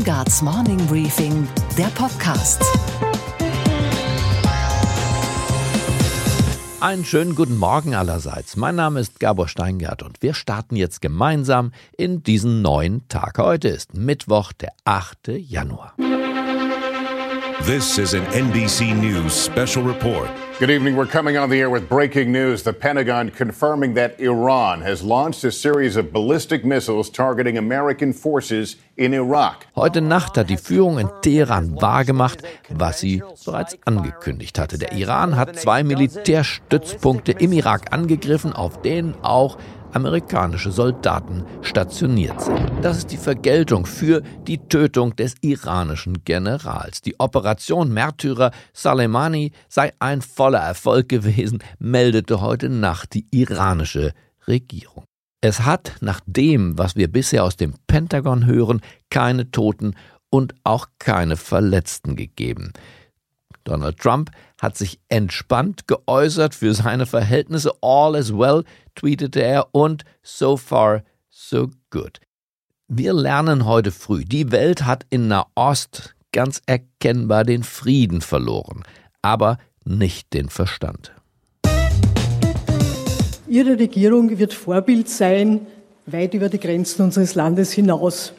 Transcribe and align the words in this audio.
Steingarts 0.00 0.40
Morning 0.40 0.78
Briefing, 0.86 1.46
der 1.76 1.88
Podcast. 1.88 2.64
Einen 6.80 7.04
schönen 7.04 7.34
guten 7.34 7.58
Morgen 7.58 7.94
allerseits. 7.94 8.56
Mein 8.56 8.76
Name 8.76 9.00
ist 9.00 9.20
Gabor 9.20 9.46
Steingart 9.46 10.02
und 10.02 10.22
wir 10.22 10.32
starten 10.32 10.76
jetzt 10.76 11.02
gemeinsam 11.02 11.72
in 11.98 12.22
diesen 12.22 12.62
neuen 12.62 13.06
Tag. 13.08 13.36
Heute 13.36 13.68
ist 13.68 13.92
Mittwoch, 13.92 14.54
der 14.54 14.72
8. 14.84 15.28
Januar. 15.36 15.92
This 17.64 17.98
is 17.98 18.14
an 18.14 18.24
NBC 18.32 18.98
News 18.98 19.34
special 19.34 19.82
report. 19.82 20.30
Good 20.58 20.70
evening. 20.70 20.96
We're 20.96 21.04
coming 21.04 21.36
on 21.36 21.50
the 21.50 21.60
air 21.60 21.68
with 21.68 21.90
breaking 21.90 22.32
news. 22.32 22.62
The 22.62 22.72
Pentagon 22.72 23.30
confirming 23.30 23.92
that 23.94 24.18
Iran 24.18 24.80
has 24.80 25.02
launched 25.02 25.44
a 25.44 25.52
series 25.52 25.96
of 25.96 26.10
ballistic 26.10 26.64
missiles 26.64 27.10
targeting 27.10 27.58
American 27.58 28.14
forces 28.14 28.76
in 28.96 29.12
Iraq. 29.12 29.66
Heute 29.76 30.00
Nacht 30.00 30.38
hat 30.38 30.48
die 30.48 30.56
Führung 30.56 30.98
in 30.98 31.10
Teheran 31.20 31.80
wahrgemacht, 31.80 32.42
was 32.70 33.00
sie 33.00 33.22
bereits 33.44 33.76
angekündigt 33.84 34.58
hatte. 34.58 34.78
Der 34.78 34.92
Iran 34.92 35.36
hat 35.36 35.56
zwei 35.56 35.84
Militärstützpunkte 35.84 37.32
im 37.32 37.52
Irak 37.52 37.92
angegriffen, 37.92 38.54
auf 38.54 38.80
denen 38.80 39.14
auch 39.22 39.58
amerikanische 39.92 40.70
Soldaten 40.70 41.44
stationiert 41.62 42.40
sind. 42.40 42.70
Das 42.82 42.98
ist 42.98 43.10
die 43.10 43.16
Vergeltung 43.16 43.86
für 43.86 44.22
die 44.46 44.58
Tötung 44.58 45.16
des 45.16 45.34
iranischen 45.40 46.24
Generals. 46.24 47.02
Die 47.02 47.18
Operation 47.18 47.92
Märtyrer 47.92 48.50
Soleimani 48.72 49.52
sei 49.68 49.92
ein 49.98 50.22
voller 50.22 50.60
Erfolg 50.60 51.08
gewesen, 51.08 51.62
meldete 51.78 52.40
heute 52.40 52.68
Nacht 52.68 53.14
die 53.14 53.26
iranische 53.30 54.12
Regierung. 54.46 55.04
Es 55.42 55.60
hat 55.60 55.96
nach 56.00 56.20
dem, 56.26 56.76
was 56.76 56.96
wir 56.96 57.08
bisher 57.08 57.44
aus 57.44 57.56
dem 57.56 57.74
Pentagon 57.86 58.44
hören, 58.44 58.80
keine 59.08 59.50
Toten 59.50 59.94
und 60.28 60.54
auch 60.64 60.86
keine 60.98 61.36
Verletzten 61.36 62.14
gegeben. 62.14 62.72
Donald 63.64 63.98
Trump 63.98 64.30
hat 64.60 64.76
sich 64.76 65.00
entspannt 65.08 65.86
geäußert 65.86 66.54
für 66.54 66.74
seine 66.74 67.06
Verhältnisse. 67.06 67.72
All 67.82 68.14
is 68.14 68.32
well, 68.32 68.64
tweetete 68.94 69.42
er, 69.42 69.68
und 69.72 70.04
so 70.22 70.56
far, 70.56 71.02
so 71.30 71.70
good. 71.90 72.20
Wir 72.88 73.12
lernen 73.12 73.66
heute 73.66 73.92
früh, 73.92 74.24
die 74.24 74.50
Welt 74.50 74.84
hat 74.84 75.06
in 75.10 75.28
Nahost 75.28 76.14
ganz 76.32 76.60
erkennbar 76.66 77.44
den 77.44 77.62
Frieden 77.62 78.20
verloren, 78.20 78.82
aber 79.22 79.58
nicht 79.84 80.32
den 80.32 80.48
Verstand. 80.48 81.12
Ihre 83.46 83.78
Regierung 83.78 84.38
wird 84.38 84.54
Vorbild 84.54 85.08
sein, 85.08 85.66
weit 86.06 86.34
über 86.34 86.48
die 86.48 86.60
Grenzen 86.60 87.02
unseres 87.02 87.34
Landes 87.34 87.72
hinaus. 87.72 88.32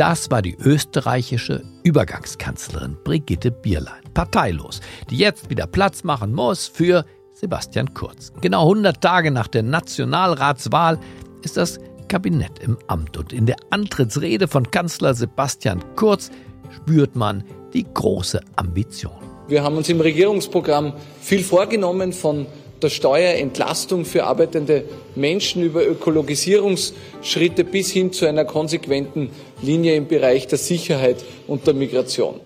Das 0.00 0.30
war 0.30 0.40
die 0.40 0.56
österreichische 0.58 1.62
Übergangskanzlerin 1.82 2.96
Brigitte 3.04 3.50
Bierlein, 3.50 4.00
parteilos, 4.14 4.80
die 5.10 5.18
jetzt 5.18 5.50
wieder 5.50 5.66
Platz 5.66 6.04
machen 6.04 6.32
muss 6.32 6.66
für 6.66 7.04
Sebastian 7.34 7.92
Kurz. 7.92 8.32
Genau 8.40 8.62
100 8.62 8.98
Tage 8.98 9.30
nach 9.30 9.46
der 9.46 9.62
Nationalratswahl 9.62 10.98
ist 11.42 11.58
das 11.58 11.78
Kabinett 12.08 12.60
im 12.60 12.78
Amt 12.86 13.18
und 13.18 13.34
in 13.34 13.44
der 13.44 13.56
Antrittsrede 13.68 14.48
von 14.48 14.70
Kanzler 14.70 15.12
Sebastian 15.12 15.84
Kurz 15.96 16.30
spürt 16.70 17.14
man 17.14 17.44
die 17.74 17.84
große 17.84 18.40
Ambition. 18.56 19.12
Wir 19.48 19.62
haben 19.62 19.76
uns 19.76 19.90
im 19.90 20.00
Regierungsprogramm 20.00 20.94
viel 21.20 21.44
vorgenommen 21.44 22.14
von 22.14 22.46
der 22.82 22.90
Steuerentlastung 22.90 24.04
für 24.04 24.24
arbeitende 24.24 24.84
Menschen 25.14 25.62
über 25.62 25.86
Ökologisierungsschritte 25.86 27.64
bis 27.64 27.90
hin 27.90 28.12
zu 28.12 28.26
einer 28.26 28.44
konsequenten 28.44 29.30
Linie 29.62 29.96
im 29.96 30.08
Bereich 30.08 30.46
der 30.46 30.58
Sicherheit 30.58 31.24
und 31.46 31.66
der 31.66 31.74
Migration. 31.74 32.40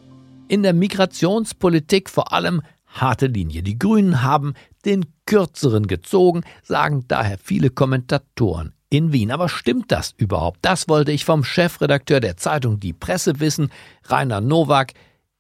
In 0.49 0.63
der 0.63 0.73
Migrationspolitik 0.73 2.11
vor 2.11 2.33
allem 2.33 2.63
harte 2.87 3.27
Linie. 3.27 3.63
Die 3.63 3.79
Grünen 3.79 4.23
haben 4.23 4.55
den 4.85 5.07
kürzeren 5.27 5.87
gezogen, 5.87 6.43
sagen 6.63 7.05
daher 7.09 7.39
viele 7.43 7.71
Kommentatoren 7.71 8.73
in 8.91 9.13
Wien. 9.13 9.31
Aber 9.31 9.49
stimmt 9.49 9.91
das 9.91 10.15
überhaupt? 10.17 10.59
Das 10.63 10.89
wollte 10.89 11.13
ich 11.13 11.25
vom 11.25 11.45
Chefredakteur 11.45 12.21
der 12.21 12.37
Zeitung 12.37 12.81
Die 12.81 12.93
Presse 12.93 13.41
wissen, 13.41 13.71
Rainer 14.05 14.41
Nowak. 14.41 14.93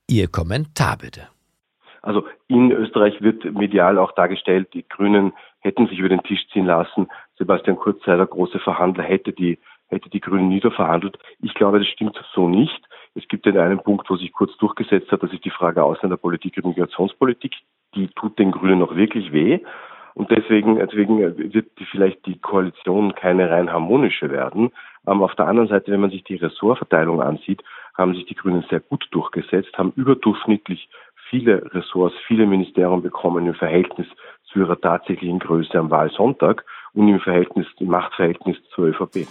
Ihr 0.06 0.28
Kommentar 0.28 0.98
bitte. 0.98 1.33
Also 2.04 2.26
in 2.48 2.70
Österreich 2.70 3.22
wird 3.22 3.44
medial 3.54 3.96
auch 3.96 4.12
dargestellt, 4.12 4.68
die 4.74 4.86
Grünen 4.86 5.32
hätten 5.60 5.86
sich 5.86 5.98
über 5.98 6.10
den 6.10 6.22
Tisch 6.22 6.46
ziehen 6.52 6.66
lassen. 6.66 7.08
Sebastian 7.38 7.78
Kurz 7.78 8.04
sei 8.04 8.16
der 8.16 8.26
große 8.26 8.58
Verhandler, 8.58 9.04
hätte 9.04 9.32
die, 9.32 9.58
hätte 9.88 10.10
die 10.10 10.20
Grünen 10.20 10.48
niederverhandelt. 10.48 11.18
Ich 11.40 11.54
glaube, 11.54 11.78
das 11.78 11.88
stimmt 11.88 12.22
so 12.34 12.46
nicht. 12.46 12.82
Es 13.14 13.26
gibt 13.28 13.46
den 13.46 13.56
einen 13.56 13.78
Punkt, 13.78 14.10
wo 14.10 14.16
sich 14.16 14.32
Kurz 14.34 14.54
durchgesetzt 14.58 15.10
hat, 15.10 15.22
das 15.22 15.32
ist 15.32 15.46
die 15.46 15.50
Frage 15.50 15.82
Ausländerpolitik 15.82 16.58
und 16.58 16.66
Migrationspolitik. 16.66 17.54
Die 17.94 18.08
tut 18.08 18.38
den 18.38 18.52
Grünen 18.52 18.80
noch 18.80 18.94
wirklich 18.96 19.32
weh. 19.32 19.60
Und 20.12 20.30
deswegen, 20.30 20.76
deswegen 20.76 21.18
wird 21.54 21.70
vielleicht 21.90 22.26
die 22.26 22.38
Koalition 22.38 23.14
keine 23.14 23.50
rein 23.50 23.72
harmonische 23.72 24.30
werden. 24.30 24.72
Aber 25.04 25.24
auf 25.24 25.34
der 25.36 25.48
anderen 25.48 25.68
Seite, 25.68 25.90
wenn 25.90 26.00
man 26.00 26.10
sich 26.10 26.22
die 26.24 26.36
Ressortverteilung 26.36 27.22
ansieht, 27.22 27.62
haben 27.94 28.14
sich 28.14 28.26
die 28.26 28.34
Grünen 28.34 28.64
sehr 28.68 28.80
gut 28.80 29.06
durchgesetzt, 29.10 29.76
haben 29.78 29.92
überdurchschnittlich 29.96 30.88
viele 31.34 31.62
Ressorts, 31.74 32.14
viele 32.28 32.46
Ministerien 32.46 33.02
bekommen 33.02 33.46
im 33.46 33.54
Verhältnis 33.54 34.06
zu 34.52 34.60
ihrer 34.60 34.80
tatsächlichen 34.80 35.40
Größe 35.40 35.76
am 35.76 35.90
Wahlsonntag 35.90 36.64
und 36.92 37.08
im 37.08 37.18
Verhältnis, 37.18 37.66
im 37.80 37.88
Machtverhältnis 37.88 38.56
zur 38.72 38.86
ÖVP. 38.86 39.26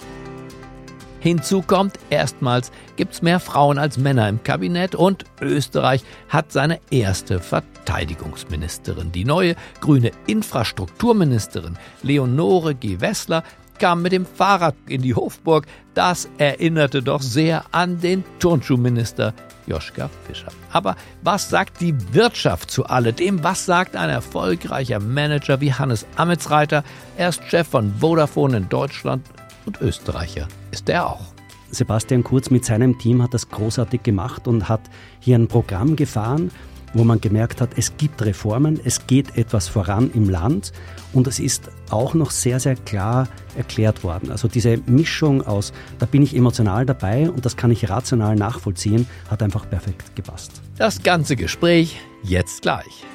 Hinzu 1.21 1.61
kommt, 1.61 1.93
erstmals 2.09 2.73
gibt 2.97 3.13
es 3.13 3.21
mehr 3.21 3.39
Frauen 3.39 3.77
als 3.77 3.97
Männer 3.97 4.27
im 4.27 4.43
Kabinett 4.43 4.95
und 4.95 5.23
Österreich 5.41 6.03
hat 6.27 6.51
seine 6.51 6.79
erste 6.91 7.39
Verteidigungsministerin. 7.39 9.13
Die 9.13 9.23
neue 9.23 9.55
grüne 9.79 10.11
Infrastrukturministerin 10.27 11.77
Leonore 12.01 12.75
G. 12.75 12.99
Wessler 12.99 13.43
kam 13.79 14.01
mit 14.01 14.11
dem 14.11 14.25
Fahrrad 14.25 14.75
in 14.87 15.01
die 15.01 15.15
Hofburg. 15.15 15.65
Das 15.93 16.29
erinnerte 16.37 17.01
doch 17.01 17.21
sehr 17.21 17.65
an 17.71 17.99
den 17.99 18.23
Turnschuhminister 18.39 19.33
Joschka 19.67 20.09
Fischer. 20.27 20.51
Aber 20.71 20.95
was 21.21 21.49
sagt 21.49 21.81
die 21.81 21.95
Wirtschaft 22.13 22.69
zu 22.69 22.85
alledem? 22.85 23.43
Was 23.43 23.65
sagt 23.65 23.95
ein 23.95 24.09
erfolgreicher 24.09 24.99
Manager 24.99 25.61
wie 25.61 25.73
Hannes 25.73 26.05
Ametsreiter? 26.15 26.83
Er 27.17 27.29
ist 27.29 27.43
Chef 27.45 27.67
von 27.67 27.93
Vodafone 27.99 28.57
in 28.57 28.69
Deutschland 28.69 29.25
und 29.65 29.79
Österreicher 29.81 30.47
ist 30.71 30.89
er 30.89 31.07
auch. 31.07 31.33
Sebastian 31.71 32.23
Kurz 32.23 32.49
mit 32.49 32.65
seinem 32.65 32.99
Team 32.99 33.23
hat 33.23 33.33
das 33.33 33.49
großartig 33.49 34.03
gemacht 34.03 34.47
und 34.47 34.69
hat 34.69 34.81
hier 35.19 35.37
ein 35.37 35.47
Programm 35.47 35.95
gefahren, 35.95 36.51
wo 36.93 37.03
man 37.03 37.21
gemerkt 37.21 37.61
hat, 37.61 37.71
es 37.75 37.97
gibt 37.97 38.21
Reformen, 38.21 38.79
es 38.83 39.07
geht 39.07 39.37
etwas 39.37 39.67
voran 39.67 40.11
im 40.13 40.29
Land 40.29 40.71
und 41.13 41.27
es 41.27 41.39
ist 41.39 41.69
auch 41.89 42.13
noch 42.13 42.31
sehr, 42.31 42.59
sehr 42.59 42.75
klar 42.75 43.27
erklärt 43.55 44.03
worden. 44.03 44.31
Also 44.31 44.47
diese 44.47 44.77
Mischung 44.85 45.41
aus, 45.41 45.73
da 45.99 46.05
bin 46.05 46.21
ich 46.21 46.35
emotional 46.35 46.85
dabei 46.85 47.29
und 47.29 47.45
das 47.45 47.57
kann 47.57 47.71
ich 47.71 47.89
rational 47.89 48.35
nachvollziehen, 48.35 49.07
hat 49.29 49.43
einfach 49.43 49.69
perfekt 49.69 50.15
gepasst. 50.15 50.61
Das 50.77 51.03
ganze 51.03 51.35
Gespräch 51.35 51.99
jetzt 52.23 52.61
gleich. 52.63 53.05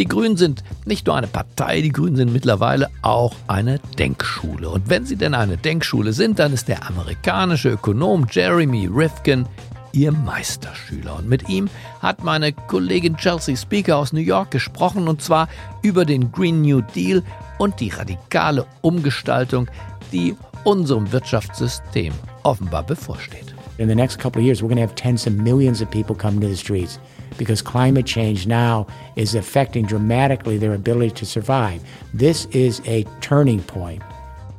Die 0.00 0.06
Grünen 0.06 0.38
sind 0.38 0.64
nicht 0.86 1.06
nur 1.06 1.16
eine 1.16 1.26
Partei, 1.26 1.82
die 1.82 1.92
Grünen 1.92 2.16
sind 2.16 2.32
mittlerweile 2.32 2.88
auch 3.02 3.34
eine 3.48 3.80
Denkschule. 3.98 4.70
Und 4.70 4.88
wenn 4.88 5.04
sie 5.04 5.16
denn 5.16 5.34
eine 5.34 5.58
Denkschule 5.58 6.14
sind, 6.14 6.38
dann 6.38 6.54
ist 6.54 6.68
der 6.68 6.88
amerikanische 6.88 7.68
Ökonom 7.68 8.26
Jeremy 8.30 8.88
Rifkin 8.90 9.44
ihr 9.92 10.10
Meisterschüler. 10.10 11.16
Und 11.18 11.28
mit 11.28 11.50
ihm 11.50 11.68
hat 12.00 12.24
meine 12.24 12.54
Kollegin 12.54 13.18
Chelsea 13.18 13.54
Speaker 13.54 13.98
aus 13.98 14.14
New 14.14 14.20
York 14.20 14.50
gesprochen, 14.52 15.06
und 15.06 15.20
zwar 15.20 15.50
über 15.82 16.06
den 16.06 16.32
Green 16.32 16.62
New 16.62 16.80
Deal 16.80 17.22
und 17.58 17.78
die 17.78 17.90
radikale 17.90 18.64
Umgestaltung, 18.80 19.68
die 20.12 20.34
unserem 20.64 21.12
Wirtschaftssystem 21.12 22.14
offenbar 22.42 22.84
bevorsteht. 22.84 23.54
In 23.80 23.88
the 23.88 23.94
next 23.94 24.18
couple 24.18 24.40
of 24.40 24.44
years, 24.44 24.62
we're 24.62 24.68
going 24.68 24.76
to 24.76 24.86
have 24.86 24.94
tens 24.94 25.26
of 25.26 25.34
millions 25.34 25.80
of 25.80 25.90
people 25.90 26.14
coming 26.14 26.40
to 26.42 26.48
the 26.48 26.56
streets. 26.56 27.00
because 27.40 27.62
climate 27.62 28.06
change 28.06 28.46
now 28.46 28.86
is 29.16 29.34
affecting 29.34 29.86
dramatically 29.86 30.58
their 30.58 30.74
ability 30.74 31.10
to 31.10 31.26
survive. 31.26 31.82
This 32.12 32.46
is 32.46 32.82
a 32.86 33.04
turning 33.20 33.62
point. 33.62 34.02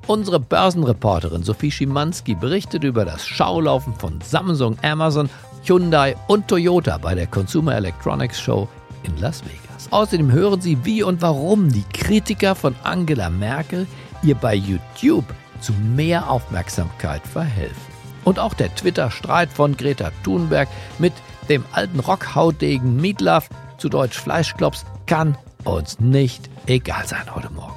Unsere 0.08 0.40
Börsenreporterin 0.40 1.44
Sophie 1.44 1.70
Schimanski 1.70 2.34
berichtet 2.34 2.84
über 2.84 3.06
das 3.06 3.26
Schaulaufen 3.26 3.94
von 3.94 4.20
Samsung, 4.22 4.78
Amazon, 4.82 5.30
Hyundai 5.64 6.16
und 6.28 6.48
Toyota 6.48 6.98
bei 6.98 7.14
der 7.14 7.28
Consumer 7.28 7.76
Electronics 7.76 8.42
Show 8.42 8.68
in 9.04 9.16
Las 9.18 9.44
Vegas. 9.46 9.88
Außerdem 9.92 10.32
hören 10.32 10.60
Sie, 10.60 10.84
wie 10.84 11.04
und 11.04 11.22
warum 11.22 11.72
die 11.72 11.86
Kritiker 11.94 12.56
von 12.56 12.76
Angela 12.84 13.30
Merkel 13.30 13.86
ihr 14.24 14.36
bei 14.36 14.56
YouTube 14.56 15.26
zu 15.60 15.72
mehr 15.74 16.30
Aufmerksamkeit 16.30 17.26
verhelfen. 17.28 17.91
Und 18.24 18.40
auch 18.40 18.54
der 18.54 18.74
Twitter-Streit 18.76 19.50
von 19.52 19.76
Greta 19.78 20.12
Thunberg 20.24 20.70
mit 21.00 21.14
dem 21.50 21.64
alten 21.72 22.00
Rockhautdegen 22.00 22.98
Meatloaf, 22.98 23.50
zu 23.78 23.90
Deutsch 23.90 24.20
Fleischklops, 24.20 24.86
kann 25.08 25.38
uns 25.64 26.00
nicht 26.00 26.50
egal 26.68 27.08
sein 27.08 27.34
heute 27.34 27.52
Morgen. 27.52 27.76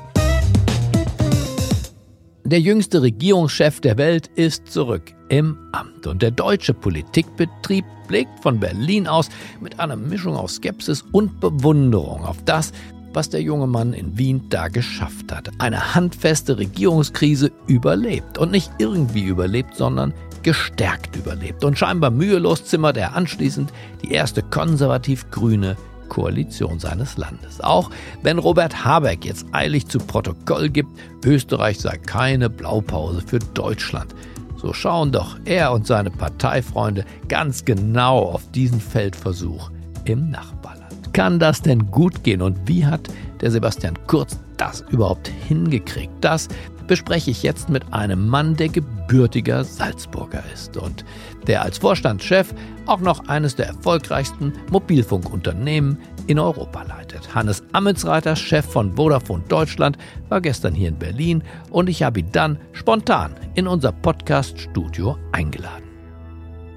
Der 2.46 2.60
jüngste 2.60 3.00
Regierungschef 3.00 3.80
der 3.80 3.96
Welt 3.96 4.26
ist 4.34 4.68
zurück 4.70 5.14
im 5.30 5.56
Amt 5.72 6.06
und 6.06 6.20
der 6.20 6.30
deutsche 6.30 6.74
Politikbetrieb 6.74 7.86
blickt 8.06 8.38
von 8.42 8.60
Berlin 8.60 9.08
aus 9.08 9.30
mit 9.62 9.80
einer 9.80 9.96
Mischung 9.96 10.36
aus 10.36 10.56
Skepsis 10.56 11.02
und 11.12 11.40
Bewunderung 11.40 12.22
auf 12.26 12.36
das, 12.44 12.72
was 13.14 13.30
der 13.30 13.40
junge 13.40 13.66
Mann 13.66 13.94
in 13.94 14.18
Wien 14.18 14.44
da 14.50 14.68
geschafft 14.68 15.32
hat. 15.32 15.50
Eine 15.58 15.94
handfeste 15.94 16.58
Regierungskrise 16.58 17.50
überlebt 17.66 18.36
und 18.36 18.50
nicht 18.50 18.70
irgendwie 18.78 19.24
überlebt, 19.24 19.74
sondern 19.76 20.12
gestärkt 20.44 21.16
überlebt. 21.16 21.64
Und 21.64 21.76
scheinbar 21.76 22.12
mühelos 22.12 22.64
zimmert 22.64 22.96
er 22.96 23.16
anschließend 23.16 23.72
die 24.02 24.12
erste 24.12 24.42
konservativ-grüne 24.42 25.76
Koalition 26.08 26.78
seines 26.78 27.16
Landes. 27.16 27.60
Auch 27.60 27.90
wenn 28.22 28.38
Robert 28.38 28.84
Habeck 28.84 29.24
jetzt 29.24 29.46
eilig 29.50 29.88
zu 29.88 29.98
Protokoll 29.98 30.68
gibt, 30.68 30.90
Österreich 31.24 31.80
sei 31.80 31.96
keine 31.96 32.48
Blaupause 32.48 33.22
für 33.26 33.40
Deutschland. 33.40 34.14
So 34.56 34.72
schauen 34.72 35.10
doch 35.10 35.36
er 35.44 35.72
und 35.72 35.86
seine 35.86 36.10
Parteifreunde 36.10 37.04
ganz 37.28 37.64
genau 37.64 38.18
auf 38.18 38.50
diesen 38.52 38.80
Feldversuch 38.80 39.70
im 40.04 40.30
Nachbarland. 40.30 41.12
Kann 41.12 41.38
das 41.38 41.62
denn 41.62 41.90
gut 41.90 42.22
gehen 42.22 42.42
und 42.42 42.58
wie 42.66 42.86
hat 42.86 43.08
der 43.40 43.50
Sebastian 43.50 43.98
Kurz 44.06 44.38
das 44.56 44.84
überhaupt 44.90 45.28
hingekriegt? 45.28 46.12
Das 46.20 46.48
bespreche 46.86 47.30
ich 47.30 47.42
jetzt 47.42 47.68
mit 47.68 47.92
einem 47.92 48.28
Mann, 48.28 48.56
der 48.56 48.68
gebürtiger 48.68 49.64
Salzburger 49.64 50.42
ist 50.52 50.76
und 50.76 51.04
der 51.46 51.62
als 51.62 51.78
Vorstandschef 51.78 52.54
auch 52.86 53.00
noch 53.00 53.26
eines 53.28 53.56
der 53.56 53.66
erfolgreichsten 53.66 54.52
Mobilfunkunternehmen 54.70 55.98
in 56.26 56.38
Europa 56.38 56.82
leitet. 56.82 57.34
Hannes 57.34 57.62
Ammelsreiter, 57.72 58.36
Chef 58.36 58.66
von 58.66 58.94
Vodafone 58.96 59.44
Deutschland, 59.48 59.98
war 60.28 60.40
gestern 60.40 60.74
hier 60.74 60.88
in 60.88 60.98
Berlin 60.98 61.42
und 61.70 61.88
ich 61.88 62.02
habe 62.02 62.20
ihn 62.20 62.32
dann 62.32 62.58
spontan 62.72 63.34
in 63.54 63.66
unser 63.66 63.92
Podcast-Studio 63.92 65.16
eingeladen. 65.32 65.84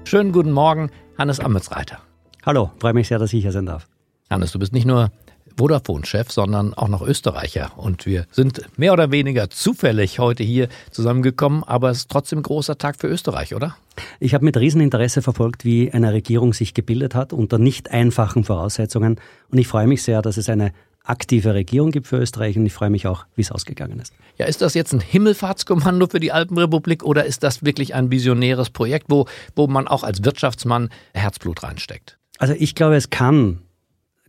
Schönen 0.04 0.32
guten 0.32 0.52
Morgen, 0.52 0.90
Hannes 1.18 1.40
Ammelsreiter. 1.40 1.98
Hallo, 2.46 2.70
freue 2.78 2.94
mich 2.94 3.08
sehr, 3.08 3.18
dass 3.18 3.32
ich 3.32 3.42
hier 3.42 3.52
sein 3.52 3.66
darf. 3.66 3.86
Hannes, 4.30 4.52
du 4.52 4.58
bist 4.58 4.72
nicht 4.72 4.86
nur 4.86 5.10
Vodafone-Chef, 5.58 6.30
sondern 6.30 6.72
auch 6.74 6.88
noch 6.88 7.02
Österreicher. 7.02 7.72
Und 7.76 8.06
wir 8.06 8.26
sind 8.30 8.62
mehr 8.78 8.92
oder 8.92 9.10
weniger 9.10 9.50
zufällig 9.50 10.18
heute 10.18 10.42
hier 10.42 10.68
zusammengekommen, 10.90 11.64
aber 11.64 11.90
es 11.90 11.98
ist 11.98 12.10
trotzdem 12.10 12.40
ein 12.40 12.42
großer 12.42 12.78
Tag 12.78 12.96
für 12.98 13.08
Österreich, 13.08 13.54
oder? 13.54 13.76
Ich 14.20 14.34
habe 14.34 14.44
mit 14.44 14.56
Rieseninteresse 14.56 15.22
verfolgt, 15.22 15.64
wie 15.64 15.92
eine 15.92 16.12
Regierung 16.12 16.52
sich 16.52 16.72
gebildet 16.72 17.14
hat 17.14 17.32
unter 17.32 17.58
nicht 17.58 17.90
einfachen 17.90 18.44
Voraussetzungen. 18.44 19.20
Und 19.50 19.58
ich 19.58 19.66
freue 19.66 19.86
mich 19.86 20.02
sehr, 20.02 20.22
dass 20.22 20.36
es 20.36 20.48
eine 20.48 20.72
aktive 21.08 21.54
Regierung 21.54 21.90
gibt 21.90 22.06
für 22.06 22.18
Österreich 22.18 22.56
und 22.56 22.66
ich 22.66 22.72
freue 22.72 22.90
mich 22.90 23.06
auch, 23.06 23.24
wie 23.34 23.40
es 23.40 23.50
ausgegangen 23.50 23.98
ist. 23.98 24.12
Ja, 24.36 24.46
ist 24.46 24.60
das 24.60 24.74
jetzt 24.74 24.92
ein 24.92 25.00
Himmelfahrtskommando 25.00 26.06
für 26.06 26.20
die 26.20 26.32
Alpenrepublik 26.32 27.02
oder 27.02 27.24
ist 27.24 27.42
das 27.42 27.64
wirklich 27.64 27.94
ein 27.94 28.10
visionäres 28.10 28.70
Projekt, 28.70 29.06
wo, 29.08 29.26
wo 29.56 29.66
man 29.66 29.88
auch 29.88 30.02
als 30.02 30.24
Wirtschaftsmann 30.24 30.90
Herzblut 31.14 31.62
reinsteckt? 31.62 32.18
Also 32.38 32.54
ich 32.56 32.74
glaube, 32.74 32.96
es 32.96 33.10
kann 33.10 33.62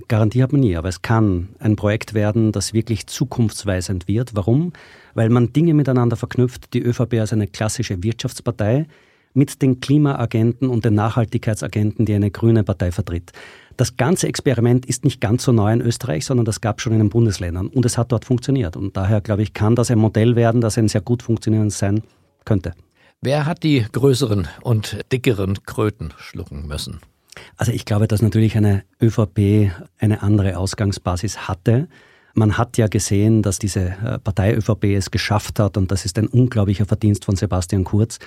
Garantie 0.08 0.42
hat 0.42 0.52
man 0.52 0.62
nie, 0.62 0.76
aber 0.76 0.90
es 0.90 1.02
kann 1.02 1.50
ein 1.60 1.76
Projekt 1.76 2.14
werden, 2.14 2.52
das 2.52 2.74
wirklich 2.74 3.08
zukunftsweisend 3.08 4.08
wird. 4.08 4.36
Warum? 4.36 4.74
Weil 5.14 5.30
man 5.30 5.54
Dinge 5.54 5.74
miteinander 5.74 6.16
verknüpft. 6.16 6.74
Die 6.74 6.82
ÖVP 6.82 7.16
als 7.16 7.34
eine 7.34 7.48
klassische 7.48 8.02
Wirtschaftspartei 8.02 8.88
mit 9.34 9.62
den 9.62 9.80
Klimaagenten 9.80 10.70
und 10.70 10.86
den 10.86 10.96
Nachhaltigkeitsagenten, 10.96 12.06
die 12.06 12.14
eine 12.14 12.32
grüne 12.32 12.64
Partei 12.64 12.92
vertritt. 12.92 13.32
Das 13.78 13.96
ganze 13.96 14.28
Experiment 14.28 14.86
ist 14.86 15.04
nicht 15.04 15.22
ganz 15.22 15.44
so 15.44 15.52
neu 15.52 15.72
in 15.72 15.82
Österreich, 15.82 16.26
sondern 16.26 16.46
das 16.46 16.62
gab 16.62 16.78
es 16.78 16.84
schon 16.84 16.94
in 16.94 17.00
den 17.00 17.10
Bundesländern 17.10 17.68
und 17.68 17.86
es 17.86 17.98
hat 17.98 18.12
dort 18.12 18.26
funktioniert. 18.26 18.76
Und 18.76 18.98
daher, 18.98 19.22
glaube 19.22 19.44
ich, 19.44 19.54
kann 19.54 19.76
das 19.76 19.92
ein 19.92 20.00
Modell 20.00 20.36
werden, 20.36 20.62
das 20.62 20.78
ein 20.78 20.88
sehr 20.88 21.02
gut 21.02 21.24
funktionierendes 21.24 21.78
sein 21.78 22.02
könnte. 22.46 22.74
Wer 23.22 23.46
hat 23.46 23.64
die 23.64 23.86
größeren 23.92 24.48
und 24.62 25.00
dickeren 25.12 25.64
Kröten 25.66 26.14
schlucken 26.18 26.68
müssen? 26.68 27.00
Also 27.58 27.72
ich 27.72 27.86
glaube, 27.86 28.08
dass 28.08 28.22
natürlich 28.22 28.58
eine 28.58 28.84
ÖVP 29.02 29.72
eine 30.00 30.22
andere 30.22 30.58
Ausgangsbasis 30.58 31.48
hatte. 31.48 31.88
Man 32.34 32.58
hat 32.58 32.78
ja 32.78 32.88
gesehen, 32.88 33.42
dass 33.42 33.60
diese 33.60 33.82
äh, 33.82 34.20
Partei 34.20 34.54
ÖVP 34.54 34.86
es 34.96 35.12
geschafft 35.12 35.60
hat, 35.60 35.78
und 35.78 35.92
das 35.92 36.06
ist 36.06 36.18
ein 36.18 36.28
unglaublicher 36.28 36.86
Verdienst 36.86 37.26
von 37.26 37.36
Sebastian 37.36 37.84
Kurz, 37.84 38.20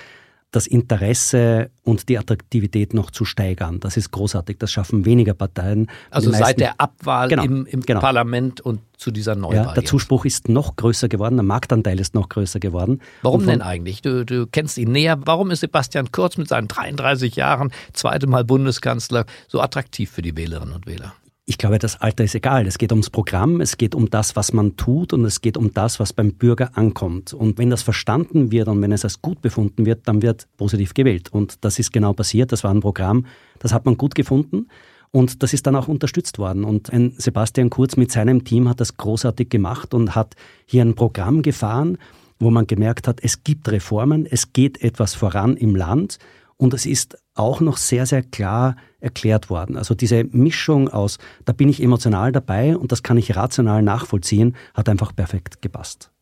das 0.53 0.67
Interesse 0.67 1.71
und 1.83 2.07
die 2.09 2.17
Attraktivität 2.17 2.93
noch 2.93 3.09
zu 3.09 3.25
steigern. 3.25 3.79
Das 3.79 3.97
ist 3.97 4.11
großartig. 4.11 4.57
Das 4.59 4.71
schaffen 4.71 5.03
weniger 5.03 5.33
Parteien. 5.33 5.87
Also 6.11 6.31
seit 6.31 6.59
der 6.59 6.79
Abwahl 6.79 7.27
genau, 7.27 7.43
im, 7.43 7.65
im 7.65 7.81
genau. 7.81 7.99
Parlament 7.99 8.61
und 8.61 8.79
zu 8.95 9.09
dieser 9.09 9.35
Neuwahl. 9.35 9.65
Ja, 9.65 9.73
der 9.73 9.83
Zuspruch 9.83 10.25
ist 10.25 10.49
noch 10.49 10.75
größer 10.75 11.09
geworden, 11.09 11.35
der 11.35 11.43
Marktanteil 11.43 11.99
ist 11.99 12.13
noch 12.13 12.29
größer 12.29 12.59
geworden. 12.59 13.01
Warum 13.23 13.45
denn 13.45 13.61
eigentlich? 13.61 14.01
Du, 14.03 14.23
du 14.25 14.45
kennst 14.47 14.77
ihn 14.77 14.91
näher. 14.91 15.19
Warum 15.25 15.49
ist 15.51 15.61
Sebastian 15.61 16.11
Kurz 16.11 16.37
mit 16.37 16.47
seinen 16.47 16.67
33 16.67 17.35
Jahren, 17.35 17.71
zweite 17.91 18.27
Mal 18.27 18.45
Bundeskanzler, 18.45 19.25
so 19.47 19.59
attraktiv 19.59 20.11
für 20.11 20.21
die 20.21 20.37
Wählerinnen 20.37 20.73
und 20.73 20.85
Wähler? 20.85 21.13
Ich 21.45 21.57
glaube, 21.57 21.77
das 21.77 21.99
Alter 21.99 22.23
ist 22.23 22.35
egal. 22.35 22.65
Es 22.67 22.77
geht 22.77 22.93
ums 22.93 23.09
Programm, 23.09 23.59
es 23.59 23.77
geht 23.77 23.95
um 23.95 24.09
das, 24.09 24.37
was 24.37 24.53
man 24.53 24.77
tut 24.77 25.11
und 25.11 25.25
es 25.25 25.41
geht 25.41 25.57
um 25.57 25.73
das, 25.73 25.99
was 25.99 26.13
beim 26.13 26.35
Bürger 26.35 26.77
ankommt. 26.77 27.33
Und 27.33 27.57
wenn 27.57 27.69
das 27.69 27.81
verstanden 27.81 28.49
wird 28.53 28.69
und 28.69 28.81
wenn 28.81 28.93
es 28.93 29.03
als 29.03 29.21
gut 29.21 29.41
befunden 29.41 29.85
wird, 29.85 30.07
dann 30.07 30.21
wird 30.21 30.47
positiv 30.55 30.93
gewählt. 30.93 31.33
Und 31.33 31.57
das 31.65 31.79
ist 31.79 31.91
genau 31.91 32.13
passiert. 32.13 32.53
Das 32.53 32.63
war 32.63 32.71
ein 32.71 32.79
Programm, 32.79 33.25
das 33.59 33.73
hat 33.73 33.85
man 33.85 33.97
gut 33.97 34.15
gefunden. 34.15 34.69
Und 35.11 35.43
das 35.43 35.51
ist 35.51 35.67
dann 35.67 35.75
auch 35.75 35.89
unterstützt 35.89 36.39
worden. 36.39 36.63
Und 36.63 36.93
ein 36.93 37.13
Sebastian 37.17 37.69
Kurz 37.69 37.97
mit 37.97 38.09
seinem 38.09 38.45
Team 38.45 38.69
hat 38.69 38.79
das 38.79 38.95
großartig 38.95 39.49
gemacht 39.49 39.93
und 39.93 40.15
hat 40.15 40.35
hier 40.65 40.81
ein 40.81 40.95
Programm 40.95 41.41
gefahren, 41.41 41.97
wo 42.39 42.51
man 42.51 42.67
gemerkt 42.67 43.05
hat, 43.05 43.19
es 43.21 43.43
gibt 43.43 43.69
Reformen, 43.69 44.25
es 44.25 44.53
geht 44.53 44.81
etwas 44.81 45.13
voran 45.13 45.57
im 45.57 45.75
Land 45.75 46.19
und 46.57 46.73
es 46.73 46.85
ist 46.85 47.17
auch 47.35 47.61
noch 47.61 47.77
sehr, 47.77 48.05
sehr 48.05 48.23
klar 48.23 48.75
erklärt 48.99 49.49
worden. 49.49 49.77
Also 49.77 49.95
diese 49.95 50.23
Mischung 50.23 50.89
aus, 50.89 51.17
da 51.45 51.53
bin 51.53 51.69
ich 51.69 51.81
emotional 51.81 52.31
dabei 52.31 52.77
und 52.77 52.91
das 52.91 53.03
kann 53.03 53.17
ich 53.17 53.35
rational 53.35 53.81
nachvollziehen, 53.81 54.55
hat 54.73 54.87
einfach 54.87 55.15
perfekt 55.15 55.61
gepasst. 55.61 56.12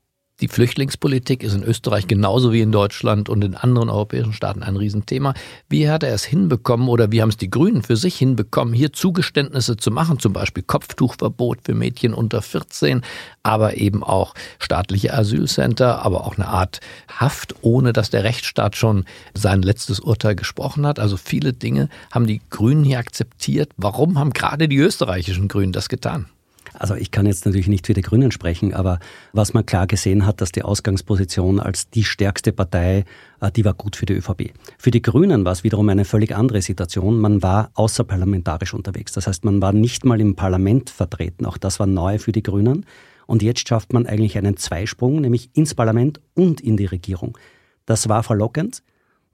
Die 0.41 0.47
Flüchtlingspolitik 0.47 1.43
ist 1.43 1.53
in 1.53 1.63
Österreich 1.63 2.07
genauso 2.07 2.51
wie 2.51 2.61
in 2.61 2.71
Deutschland 2.71 3.29
und 3.29 3.43
in 3.43 3.53
anderen 3.53 3.89
europäischen 3.89 4.33
Staaten 4.33 4.63
ein 4.63 4.75
Riesenthema. 4.75 5.35
Wie 5.69 5.87
hat 5.87 6.01
er 6.01 6.15
es 6.15 6.23
hinbekommen 6.23 6.89
oder 6.89 7.11
wie 7.11 7.21
haben 7.21 7.29
es 7.29 7.37
die 7.37 7.51
Grünen 7.51 7.83
für 7.83 7.95
sich 7.95 8.17
hinbekommen, 8.17 8.73
hier 8.73 8.91
Zugeständnisse 8.91 9.77
zu 9.77 9.91
machen, 9.91 10.17
zum 10.17 10.33
Beispiel 10.33 10.63
Kopftuchverbot 10.63 11.59
für 11.63 11.75
Mädchen 11.75 12.15
unter 12.15 12.41
14, 12.41 13.03
aber 13.43 13.77
eben 13.77 14.03
auch 14.03 14.33
staatliche 14.57 15.13
Asylcenter, 15.13 16.03
aber 16.03 16.25
auch 16.25 16.37
eine 16.37 16.47
Art 16.47 16.79
Haft, 17.07 17.53
ohne 17.61 17.93
dass 17.93 18.09
der 18.09 18.23
Rechtsstaat 18.23 18.75
schon 18.75 19.05
sein 19.35 19.61
letztes 19.61 19.99
Urteil 19.99 20.35
gesprochen 20.35 20.87
hat. 20.87 20.97
Also 20.97 21.17
viele 21.17 21.53
Dinge 21.53 21.87
haben 22.09 22.25
die 22.25 22.41
Grünen 22.49 22.83
hier 22.83 22.97
akzeptiert. 22.97 23.71
Warum 23.77 24.17
haben 24.17 24.33
gerade 24.33 24.67
die 24.67 24.77
österreichischen 24.77 25.47
Grünen 25.47 25.71
das 25.71 25.87
getan? 25.87 26.25
Also 26.73 26.95
ich 26.95 27.11
kann 27.11 27.25
jetzt 27.25 27.45
natürlich 27.45 27.67
nicht 27.67 27.87
für 27.87 27.93
die 27.93 28.01
Grünen 28.01 28.31
sprechen, 28.31 28.73
aber 28.73 28.99
was 29.33 29.53
man 29.53 29.65
klar 29.65 29.87
gesehen 29.87 30.25
hat, 30.25 30.41
dass 30.41 30.51
die 30.51 30.63
Ausgangsposition 30.63 31.59
als 31.59 31.89
die 31.89 32.03
stärkste 32.03 32.51
Partei, 32.51 33.05
äh, 33.39 33.51
die 33.51 33.65
war 33.65 33.73
gut 33.73 33.95
für 33.95 34.05
die 34.05 34.13
ÖVP. 34.13 34.53
Für 34.77 34.91
die 34.91 35.01
Grünen 35.01 35.45
war 35.45 35.51
es 35.51 35.63
wiederum 35.63 35.89
eine 35.89 36.05
völlig 36.05 36.35
andere 36.35 36.61
Situation. 36.61 37.19
Man 37.19 37.43
war 37.43 37.71
außerparlamentarisch 37.73 38.73
unterwegs. 38.73 39.11
Das 39.13 39.27
heißt, 39.27 39.45
man 39.45 39.61
war 39.61 39.73
nicht 39.73 40.05
mal 40.05 40.21
im 40.21 40.35
Parlament 40.35 40.89
vertreten. 40.89 41.45
Auch 41.45 41.57
das 41.57 41.79
war 41.79 41.87
neu 41.87 42.17
für 42.19 42.31
die 42.31 42.43
Grünen. 42.43 42.85
Und 43.27 43.43
jetzt 43.43 43.67
schafft 43.67 43.93
man 43.93 44.07
eigentlich 44.07 44.37
einen 44.37 44.57
Zweisprung, 44.57 45.21
nämlich 45.21 45.49
ins 45.53 45.73
Parlament 45.73 46.19
und 46.33 46.59
in 46.61 46.77
die 46.77 46.85
Regierung. 46.85 47.37
Das 47.85 48.09
war 48.09 48.23
verlockend. 48.23 48.83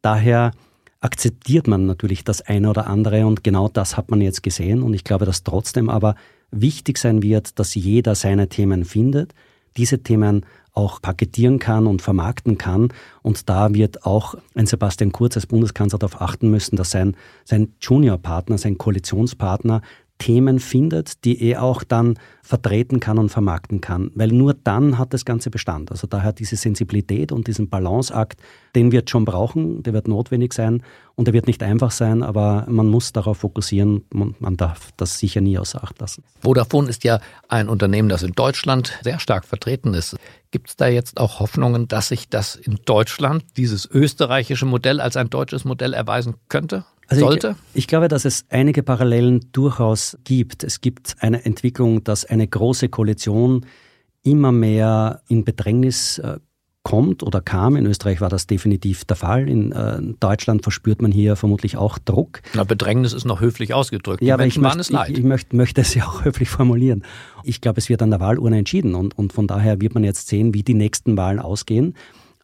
Daher 0.01 0.51
akzeptiert 1.00 1.67
man 1.67 1.86
natürlich 1.86 2.24
das 2.24 2.41
eine 2.41 2.70
oder 2.70 2.88
andere 2.88 3.25
und 3.25 3.44
genau 3.44 3.67
das 3.70 3.98
hat 3.98 4.10
man 4.10 4.22
jetzt 4.22 4.44
gesehen. 4.44 4.82
Und 4.82 4.94
ich 4.94 5.03
glaube, 5.03 5.25
dass 5.25 5.44
trotzdem 5.44 5.89
aber 5.89 6.15
wichtig 6.51 6.97
sein 6.97 7.21
wird, 7.21 7.59
dass 7.59 7.75
jeder 7.75 8.15
seine 8.15 8.49
Themen 8.49 8.85
findet, 8.85 9.33
diese 9.75 10.01
Themen 10.01 10.45
auch 10.73 11.01
paketieren 11.01 11.57
kann 11.57 11.87
und 11.87 12.01
vermarkten 12.01 12.57
kann. 12.57 12.89
Und 13.23 13.49
da 13.49 13.73
wird 13.73 14.05
auch 14.05 14.35
ein 14.53 14.67
Sebastian 14.67 15.11
Kurz 15.11 15.35
als 15.35 15.47
Bundeskanzler 15.47 15.97
darauf 15.97 16.21
achten 16.21 16.51
müssen, 16.51 16.75
dass 16.75 16.91
sein, 16.91 17.15
sein 17.45 17.73
Juniorpartner, 17.81 18.59
sein 18.59 18.77
Koalitionspartner 18.77 19.81
Themen 20.17 20.59
findet, 20.59 21.25
die 21.25 21.41
er 21.41 21.62
auch 21.62 21.83
dann 21.83 22.17
vertreten 22.41 23.00
kann 23.00 23.19
und 23.19 23.29
vermarkten 23.29 23.81
kann. 23.81 24.12
Weil 24.15 24.29
nur 24.29 24.53
dann 24.53 24.97
hat 24.97 25.13
das 25.13 25.25
Ganze 25.25 25.50
Bestand. 25.50 25.91
Also 25.91 26.07
daher 26.07 26.33
diese 26.33 26.55
Sensibilität 26.55 27.31
und 27.31 27.47
diesen 27.47 27.69
Balanceakt, 27.69 28.39
den 28.75 28.91
wird 28.91 29.09
schon 29.09 29.25
brauchen, 29.25 29.83
der 29.83 29.93
wird 29.93 30.07
notwendig 30.07 30.53
sein 30.53 30.83
und 31.15 31.25
der 31.25 31.33
wird 31.33 31.47
nicht 31.47 31.62
einfach 31.62 31.91
sein, 31.91 32.24
aber 32.24 32.65
man 32.69 32.88
muss 32.88 33.12
darauf 33.12 33.39
fokussieren, 33.39 34.05
man, 34.12 34.36
man 34.39 34.57
darf 34.57 34.91
das 34.97 35.19
sicher 35.19 35.41
nie 35.41 35.57
außer 35.57 35.83
Acht 35.83 36.00
lassen. 36.00 36.24
Vodafone 36.41 36.89
ist 36.89 37.03
ja 37.03 37.19
ein 37.47 37.69
Unternehmen, 37.69 38.09
das 38.09 38.24
in 38.24 38.33
Deutschland 38.33 38.97
sehr 39.03 39.19
stark 39.19 39.45
vertreten 39.45 39.93
ist. 39.93 40.15
Gibt 40.51 40.69
es 40.69 40.75
da 40.77 40.88
jetzt 40.88 41.19
auch 41.19 41.39
Hoffnungen, 41.39 41.88
dass 41.88 42.07
sich 42.07 42.29
das 42.29 42.55
in 42.55 42.79
Deutschland, 42.86 43.43
dieses 43.57 43.86
österreichische 43.86 44.65
Modell, 44.65 45.01
als 45.01 45.17
ein 45.17 45.29
deutsches 45.29 45.65
Modell 45.65 45.93
erweisen 45.93 46.36
könnte? 46.50 46.86
Also 47.07 47.25
sollte? 47.25 47.55
Ich, 47.73 47.79
ich, 47.79 47.87
glaube, 47.87 48.07
dass 48.07 48.25
es 48.25 48.45
einige 48.49 48.83
Parallelen 48.83 49.47
durchaus 49.51 50.17
gibt. 50.23 50.63
Es 50.63 50.81
gibt 50.81 51.15
eine 51.19 51.45
Entwicklung, 51.45 52.03
dass 52.03 52.25
eine 52.25 52.47
große 52.47 52.89
Koalition 52.89 53.65
immer 54.23 54.51
mehr 54.51 55.21
in 55.27 55.45
Bedrängnis 55.45 56.19
äh, 56.19 56.39
kommt 56.87 57.21
oder 57.21 57.41
kam. 57.41 57.75
In 57.75 57.85
Österreich 57.85 58.21
war 58.21 58.29
das 58.29 58.47
definitiv 58.47 59.03
der 59.03 59.17
Fall. 59.17 59.49
In 59.49 59.73
äh, 59.73 59.99
Deutschland 60.21 60.63
verspürt 60.63 61.01
man 61.01 61.11
hier 61.11 61.35
vermutlich 61.35 61.75
auch 61.75 61.97
Druck. 61.99 62.41
Na, 62.53 62.63
Bedrängnis 62.63 63.11
ist 63.11 63.25
noch 63.25 63.41
höflich 63.41 63.73
ausgedrückt. 63.73 64.21
Die 64.21 64.27
ja, 64.27 64.35
aber 64.35 64.43
Menschen 64.43 64.65
ich, 64.65 64.75
möchte, 64.75 65.11
ich, 65.11 65.17
ich 65.17 65.23
möchte, 65.25 65.55
möchte 65.57 65.81
es 65.81 65.93
ja 65.95 66.05
auch 66.05 66.23
höflich 66.25 66.47
formulieren. 66.47 67.03
Ich 67.43 67.59
glaube, 67.59 67.79
es 67.79 67.89
wird 67.89 68.01
an 68.01 68.09
der 68.09 68.21
Wahlurne 68.21 68.57
entschieden 68.57 68.95
und, 68.95 69.17
und 69.17 69.33
von 69.33 69.47
daher 69.47 69.81
wird 69.81 69.95
man 69.95 70.05
jetzt 70.05 70.29
sehen, 70.29 70.53
wie 70.53 70.63
die 70.63 70.75
nächsten 70.75 71.17
Wahlen 71.17 71.39
ausgehen. 71.39 71.93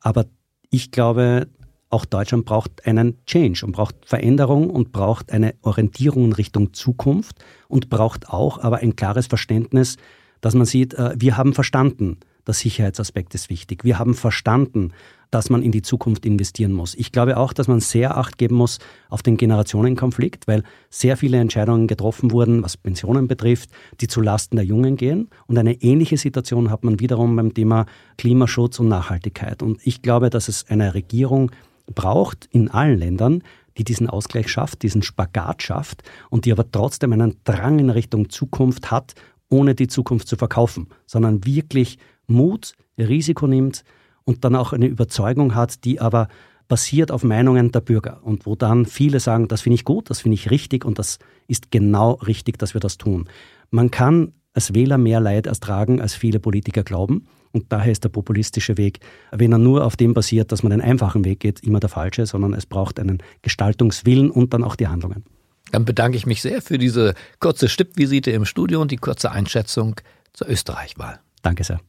Aber 0.02 0.26
ich 0.70 0.92
glaube, 0.92 1.48
auch 1.94 2.06
Deutschland 2.06 2.46
braucht 2.46 2.86
einen 2.86 3.24
Change 3.26 3.66
und 3.66 3.72
braucht 3.72 3.96
Veränderung 4.06 4.70
und 4.70 4.92
braucht 4.92 5.32
eine 5.32 5.54
Orientierung 5.62 6.26
in 6.26 6.34
Richtung 6.34 6.74
Zukunft 6.74 7.44
und 7.68 7.90
braucht 7.90 8.30
auch 8.30 8.58
aber 8.60 8.78
ein 8.78 8.96
klares 8.96 9.28
Verständnis, 9.28 9.98
dass 10.42 10.56
man 10.56 10.66
sieht, 10.66 10.96
äh, 10.96 11.14
wir 11.18 11.38
haben 11.38 11.54
verstanden, 11.54 12.18
der 12.46 12.54
Sicherheitsaspekt 12.54 13.36
ist 13.36 13.50
wichtig. 13.50 13.86
Wir 13.86 14.00
haben 14.00 14.16
verstanden, 14.16 14.92
dass 15.32 15.50
man 15.50 15.64
in 15.64 15.72
die 15.72 15.82
Zukunft 15.82 16.26
investieren 16.26 16.74
muss. 16.74 16.94
Ich 16.94 17.12
glaube 17.12 17.38
auch, 17.38 17.54
dass 17.54 17.68
man 17.68 17.80
sehr 17.80 18.18
Acht 18.18 18.38
geben 18.38 18.56
muss 18.56 18.80
auf 19.10 19.24
den 19.24 19.38
Generationenkonflikt, 19.38 20.48
weil 20.48 20.64
sehr 20.90 21.18
viele 21.18 21.38
Entscheidungen 21.38 21.88
getroffen 21.88 22.32
wurden, 22.32 22.62
was 22.62 22.78
Pensionen 22.78 23.28
betrifft, 23.28 23.70
die 24.02 24.08
zu 24.08 24.22
Lasten 24.22 24.58
der 24.58 24.66
Jungen 24.66 24.96
gehen. 24.96 25.30
Und 25.48 25.58
eine 25.58 25.82
ähnliche 25.82 26.18
Situation 26.18 26.70
hat 26.70 26.84
man 26.84 27.00
wiederum 27.00 27.36
beim 27.36 27.54
Thema 27.54 27.86
Klimaschutz 28.18 28.80
und 28.80 28.90
Nachhaltigkeit. 28.90 29.64
Und 29.64 29.80
ich 29.86 30.02
glaube, 30.02 30.30
dass 30.30 30.50
es 30.50 30.70
eine 30.70 30.94
Regierung 30.94 31.52
braucht 31.94 32.46
in 32.52 32.70
allen 32.70 33.00
Ländern, 33.00 33.44
die 33.78 33.84
diesen 33.84 34.10
Ausgleich 34.10 34.50
schafft, 34.50 34.84
diesen 34.84 35.02
Spagat 35.02 35.64
schafft 35.64 36.04
und 36.30 36.46
die 36.46 36.52
aber 36.52 36.70
trotzdem 36.70 37.14
einen 37.14 37.38
Drang 37.44 37.80
in 37.80 37.90
Richtung 37.90 38.30
Zukunft 38.30 38.92
hat, 38.92 39.16
ohne 39.50 39.76
die 39.76 39.88
Zukunft 39.88 40.28
zu 40.28 40.36
verkaufen, 40.36 40.88
sondern 41.06 41.46
wirklich 41.46 41.98
Mut, 42.28 42.74
Risiko 42.98 43.48
nimmt 43.48 43.84
und 44.24 44.44
dann 44.44 44.56
auch 44.56 44.74
eine 44.74 44.88
Überzeugung 44.88 45.56
hat, 45.56 45.84
die 45.86 46.00
aber 46.00 46.28
basiert 46.68 47.12
auf 47.12 47.24
Meinungen 47.24 47.72
der 47.72 47.82
Bürger 47.82 48.22
und 48.24 48.46
wo 48.46 48.56
dann 48.56 48.86
viele 48.86 49.20
sagen, 49.20 49.48
das 49.48 49.62
finde 49.62 49.76
ich 49.76 49.84
gut, 49.84 50.10
das 50.10 50.22
finde 50.22 50.36
ich 50.36 50.50
richtig 50.50 50.86
und 50.86 50.98
das 50.98 51.20
ist 51.48 51.72
genau 51.72 52.14
richtig, 52.14 52.58
dass 52.58 52.74
wir 52.74 52.82
das 52.82 52.98
tun. 52.98 53.28
Man 53.70 53.92
kann 53.92 54.34
als 54.54 54.74
Wähler 54.74 54.98
mehr 54.98 55.20
Leid 55.20 55.48
ertragen, 55.48 56.00
als 56.00 56.16
viele 56.16 56.40
Politiker 56.40 56.84
glauben. 56.84 57.28
Und 57.54 57.72
daher 57.72 57.92
ist 57.92 58.04
der 58.04 58.10
populistische 58.10 58.78
Weg, 58.78 59.00
wenn 59.32 59.52
er 59.52 59.60
nur 59.60 59.86
auf 59.86 59.96
dem 59.96 60.14
basiert, 60.14 60.52
dass 60.52 60.64
man 60.64 60.72
einen 60.72 60.82
einfachen 60.82 61.24
Weg 61.24 61.40
geht, 61.40 61.60
immer 61.62 61.80
der 61.80 61.90
falsche, 61.90 62.26
sondern 62.26 62.54
es 62.54 62.66
braucht 62.66 63.00
einen 63.00 63.22
Gestaltungswillen 63.44 64.32
und 64.32 64.54
dann 64.54 64.64
auch 64.64 64.76
die 64.76 64.88
Handlungen. 64.88 65.24
Dann 65.72 65.86
bedanke 65.86 66.18
ich 66.18 66.26
mich 66.26 66.42
sehr 66.42 66.62
für 66.62 66.78
diese 66.78 67.14
kurze 67.40 67.70
Stippvisite 67.70 68.32
im 68.32 68.46
Studio 68.46 68.82
und 68.82 68.92
die 68.92 68.98
kurze 68.98 69.32
Einschätzung 69.32 69.96
zur 70.34 70.50
Österreich-Wahl. 70.50 71.20
Danke 71.44 71.64
sehr. 71.64 71.80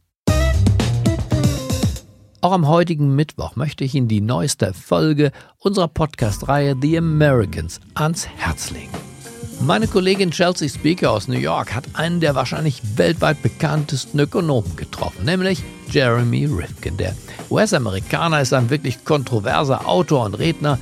Auch 2.42 2.52
am 2.52 2.68
heutigen 2.68 3.16
Mittwoch 3.16 3.56
möchte 3.56 3.84
ich 3.84 3.94
Ihnen 3.94 4.08
die 4.08 4.20
neueste 4.20 4.74
Folge 4.74 5.32
unserer 5.58 5.88
Podcast-Reihe 5.88 6.76
The 6.80 6.98
Americans 6.98 7.80
ans 7.94 8.28
Herz 8.28 8.70
legen. 8.70 9.13
Meine 9.60 9.86
Kollegin 9.88 10.30
Chelsea 10.30 10.68
Speaker 10.68 11.10
aus 11.10 11.28
New 11.28 11.38
York 11.38 11.74
hat 11.74 11.84
einen 11.94 12.20
der 12.20 12.34
wahrscheinlich 12.34 12.82
weltweit 12.96 13.42
bekanntesten 13.42 14.18
Ökonomen 14.18 14.76
getroffen, 14.76 15.24
nämlich 15.24 15.62
Jeremy 15.90 16.46
Rifkin. 16.46 16.96
Der 16.96 17.14
US-Amerikaner 17.50 18.40
ist 18.40 18.52
ein 18.52 18.70
wirklich 18.70 19.04
kontroverser 19.04 19.88
Autor 19.88 20.26
und 20.26 20.34
Redner 20.34 20.78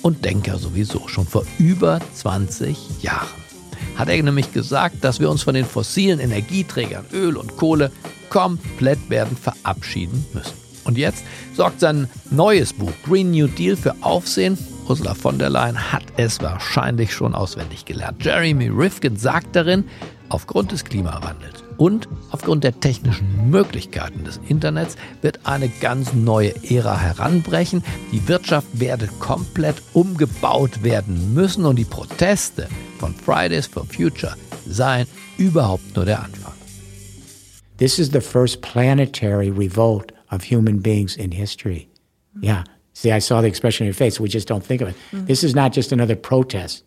und 0.00 0.24
Denker 0.24 0.58
sowieso 0.58 1.08
schon 1.08 1.26
vor 1.26 1.44
über 1.58 2.00
20 2.14 3.02
Jahren. 3.02 3.28
Hat 3.96 4.08
er 4.08 4.22
nämlich 4.22 4.52
gesagt, 4.52 5.04
dass 5.04 5.20
wir 5.20 5.30
uns 5.30 5.42
von 5.42 5.54
den 5.54 5.66
fossilen 5.66 6.18
Energieträgern 6.18 7.04
Öl 7.12 7.36
und 7.36 7.56
Kohle 7.56 7.90
komplett 8.30 9.10
werden 9.10 9.36
verabschieden 9.36 10.24
müssen. 10.32 10.54
Und 10.84 10.98
jetzt 10.98 11.24
sorgt 11.54 11.80
sein 11.80 12.08
neues 12.30 12.72
Buch 12.72 12.92
Green 13.04 13.30
New 13.30 13.46
Deal 13.46 13.76
für 13.76 13.94
Aufsehen. 14.00 14.56
Ursula 14.88 15.14
von 15.14 15.38
der 15.38 15.50
Leyen 15.50 15.92
hat 15.92 16.04
es 16.16 16.40
wahrscheinlich 16.40 17.12
schon 17.12 17.34
auswendig 17.34 17.84
gelernt. 17.84 18.24
Jeremy 18.24 18.68
Rifkin 18.68 19.16
sagt 19.16 19.54
darin, 19.56 19.84
aufgrund 20.28 20.72
des 20.72 20.84
Klimawandels 20.84 21.62
und 21.76 22.08
aufgrund 22.30 22.64
der 22.64 22.78
technischen 22.80 23.50
Möglichkeiten 23.50 24.24
des 24.24 24.40
Internets 24.48 24.96
wird 25.20 25.40
eine 25.44 25.68
ganz 25.68 26.12
neue 26.12 26.54
Ära 26.70 26.98
heranbrechen. 26.98 27.82
Die 28.12 28.26
Wirtschaft 28.28 28.66
werde 28.72 29.08
komplett 29.18 29.82
umgebaut 29.92 30.82
werden 30.82 31.34
müssen 31.34 31.64
und 31.64 31.76
die 31.76 31.84
Proteste 31.84 32.68
von 32.98 33.14
Fridays 33.14 33.66
for 33.66 33.84
Future 33.84 34.34
seien 34.66 35.06
überhaupt 35.38 35.94
nur 35.96 36.04
der 36.04 36.22
Anfang. 36.22 36.52
This 37.78 37.98
is 37.98 38.10
the 38.12 38.20
first 38.20 38.60
planetary 38.62 39.50
revolt 39.50 40.12
of 40.30 40.44
human 40.44 40.80
beings 40.80 41.16
in 41.16 41.32
history. 41.32 41.88
Yeah. 42.40 42.64
See, 42.94 43.10
I 43.10 43.18
saw 43.18 43.40
the 43.40 43.48
expression 43.48 43.84
in 43.84 43.88
your 43.88 43.94
face. 43.94 44.20
We 44.20 44.28
just 44.28 44.48
don't 44.48 44.64
think 44.64 44.80
of 44.80 44.88
it. 44.88 44.94
Mm-hmm. 45.12 45.26
This 45.26 45.44
is 45.44 45.54
not 45.54 45.72
just 45.72 45.92
another 45.92 46.16
protest. 46.16 46.84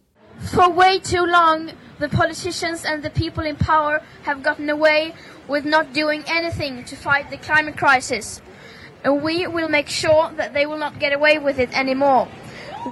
For 0.51 0.69
way 0.69 0.99
too 0.99 1.25
long, 1.25 1.71
the 1.99 2.09
politicians 2.09 2.85
and 2.85 3.01
the 3.01 3.09
people 3.09 3.45
in 3.45 3.55
power 3.55 4.01
have 4.23 4.43
gotten 4.43 4.69
away 4.69 5.13
with 5.47 5.65
not 5.65 5.93
doing 5.93 6.23
anything 6.27 6.83
to 6.85 6.95
fight 6.95 7.29
the 7.29 7.37
climate 7.37 7.77
crisis. 7.77 8.41
And 9.03 9.23
we 9.23 9.47
will 9.47 9.69
make 9.69 9.87
sure 9.87 10.31
that 10.35 10.53
they 10.53 10.65
will 10.65 10.77
not 10.77 10.99
get 10.99 11.13
away 11.13 11.37
with 11.39 11.59
it 11.59 11.75
anymore. 11.77 12.27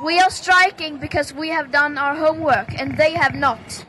We 0.04 0.20
are 0.20 0.30
striking 0.30 0.98
because 0.98 1.34
we 1.34 1.50
have 1.50 1.72
done 1.72 1.98
our 1.98 2.16
homework 2.16 2.80
and 2.80 2.98
they 2.98 3.12
have 3.12 3.36
not. 3.36 3.86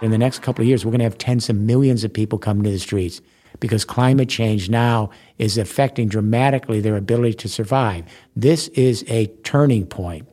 In 0.00 0.10
the 0.10 0.18
next 0.18 0.40
couple 0.40 0.62
of 0.62 0.68
years, 0.68 0.84
we're 0.84 0.92
going 0.92 1.00
to 1.00 1.04
have 1.04 1.18
tens 1.18 1.48
of 1.48 1.56
millions 1.56 2.04
of 2.04 2.12
people 2.12 2.38
coming 2.38 2.64
to 2.64 2.70
the 2.70 2.78
streets 2.78 3.20
because 3.60 3.86
climate 3.86 4.28
change 4.28 4.70
now 4.70 5.10
is 5.38 5.58
affecting 5.58 6.08
dramatically 6.08 6.80
their 6.80 6.96
ability 6.96 7.34
to 7.34 7.48
survive. 7.48 8.04
This 8.36 8.68
is 8.68 9.04
a 9.08 9.26
turning 9.42 9.86
point. 9.86 10.26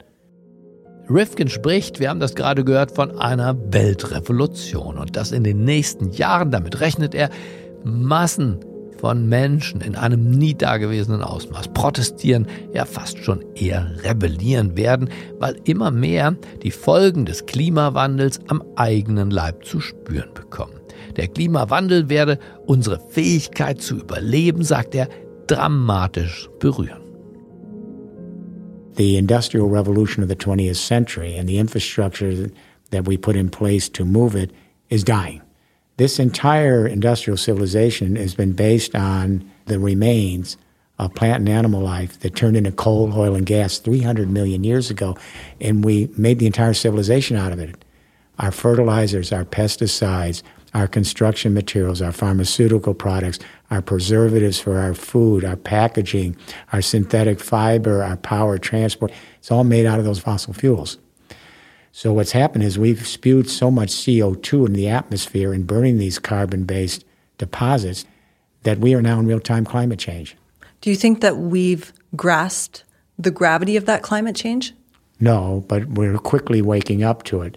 Rifkin 1.08 1.50
spricht, 1.50 2.00
wir 2.00 2.10
haben 2.10 2.20
das 2.20 2.34
gerade 2.34 2.64
gehört, 2.64 2.92
von 2.92 3.18
einer 3.20 3.56
Weltrevolution 3.72 4.98
und 4.98 5.16
dass 5.16 5.32
in 5.32 5.44
den 5.44 5.64
nächsten 5.64 6.12
Jahren, 6.12 6.50
damit 6.50 6.80
rechnet 6.80 7.14
er, 7.14 7.30
Massen 7.84 8.60
von 8.98 9.28
Menschen 9.30 9.82
in 9.82 9.96
einem 9.96 10.32
nie 10.32 10.56
dagewesenen 10.56 11.22
Ausmaß 11.22 11.68
protestieren, 11.70 12.48
ja 12.74 12.86
fast 12.86 13.20
schon 13.20 13.44
eher 13.54 13.92
rebellieren 14.04 14.76
werden, 14.78 15.10
weil 15.38 15.58
immer 15.66 15.92
mehr 15.92 16.36
die 16.64 16.72
Folgen 16.72 17.26
des 17.26 17.46
Klimawandels 17.46 18.40
am 18.48 18.64
eigenen 18.76 19.30
Leib 19.30 19.64
zu 19.64 19.80
spüren 19.82 20.34
bekommen. 20.34 20.85
Der 21.18 21.28
Klimawandel 21.28 22.10
werde 22.10 22.40
unsere 22.66 23.00
Fähigkeit 23.00 23.82
zu 23.82 23.98
überleben, 23.98 24.64
sagt 24.64 24.96
er, 24.96 25.08
dramatisch 25.48 26.50
berühren. 26.60 27.02
The 28.96 29.18
industrial 29.18 29.68
revolution 29.68 30.24
of 30.24 30.30
the 30.30 30.36
20th 30.36 30.78
century 30.78 31.36
and 31.38 31.50
the 31.50 31.58
infrastructure 31.58 32.50
that 32.92 33.06
we 33.06 33.18
put 33.18 33.36
in 33.36 33.50
place 33.50 33.90
to 33.90 34.06
move 34.06 34.36
it 34.36 34.52
is 34.90 35.04
dying. 35.04 35.42
This 35.98 36.20
entire 36.20 36.88
industrial 36.88 37.38
civilization 37.38 38.16
has 38.16 38.36
been 38.36 38.54
based 38.54 38.96
on 38.96 39.50
the 39.66 39.80
remains 39.80 40.58
of 40.98 41.14
plant 41.14 41.40
and 41.40 41.50
animal 41.50 41.82
life 41.82 42.20
that 42.22 42.36
turned 42.36 42.56
into 42.56 42.72
coal, 42.72 43.14
oil, 43.18 43.36
and 43.36 43.46
gas 43.46 43.80
300 43.80 44.30
million 44.30 44.64
years 44.64 44.90
ago, 44.90 45.18
and 45.60 45.84
we 45.84 46.10
made 46.18 46.40
the 46.40 46.46
entire 46.46 46.74
civilization 46.74 47.36
out 47.38 47.52
of 47.52 47.60
it. 47.60 47.76
Our 48.40 48.52
fertilizers, 48.52 49.32
our 49.32 49.46
pesticides, 49.46 50.42
our 50.76 50.88
construction 50.88 51.54
materials, 51.54 52.02
our 52.02 52.12
pharmaceutical 52.12 52.94
products, 52.94 53.40
our 53.72 53.82
preservatives 53.82 54.60
for 54.60 54.78
our 54.78 54.94
food, 54.94 55.46
our 55.46 55.56
packaging, 55.56 56.36
our 56.74 56.82
synthetic 56.82 57.40
fiber, 57.40 58.04
our 58.04 58.18
power 58.18 58.58
transport, 58.58 59.12
it's 59.40 59.50
all 59.50 59.64
made 59.64 59.86
out 59.86 60.00
of 60.00 60.06
those 60.06 60.20
fossil 60.20 60.54
fuels. 60.54 60.98
So 61.94 62.12
what's 62.12 62.34
happened 62.34 62.66
is 62.66 62.78
we've 62.78 63.08
spewed 63.08 63.50
so 63.50 63.72
much 63.72 63.88
CO2 63.88 64.68
in 64.68 64.74
the 64.74 64.90
atmosphere 64.90 65.54
in 65.54 65.64
burning 65.64 65.98
these 65.98 66.20
carbon-based 66.20 67.06
deposits 67.38 68.04
that 68.64 68.80
we 68.80 68.94
are 68.94 69.02
now 69.02 69.18
in 69.18 69.28
real-time 69.28 69.64
climate 69.64 69.98
change. 69.98 70.36
Do 70.82 70.90
you 70.90 70.98
think 70.98 71.22
that 71.22 71.38
we've 71.38 71.94
grasped 72.18 72.84
the 73.18 73.32
gravity 73.32 73.78
of 73.78 73.86
that 73.86 74.04
climate 74.04 74.36
change? 74.36 74.74
No, 75.22 75.64
but 75.70 75.86
we're 75.86 76.18
quickly 76.18 76.62
waking 76.62 77.02
up 77.02 77.24
to 77.24 77.44
it. 77.44 77.56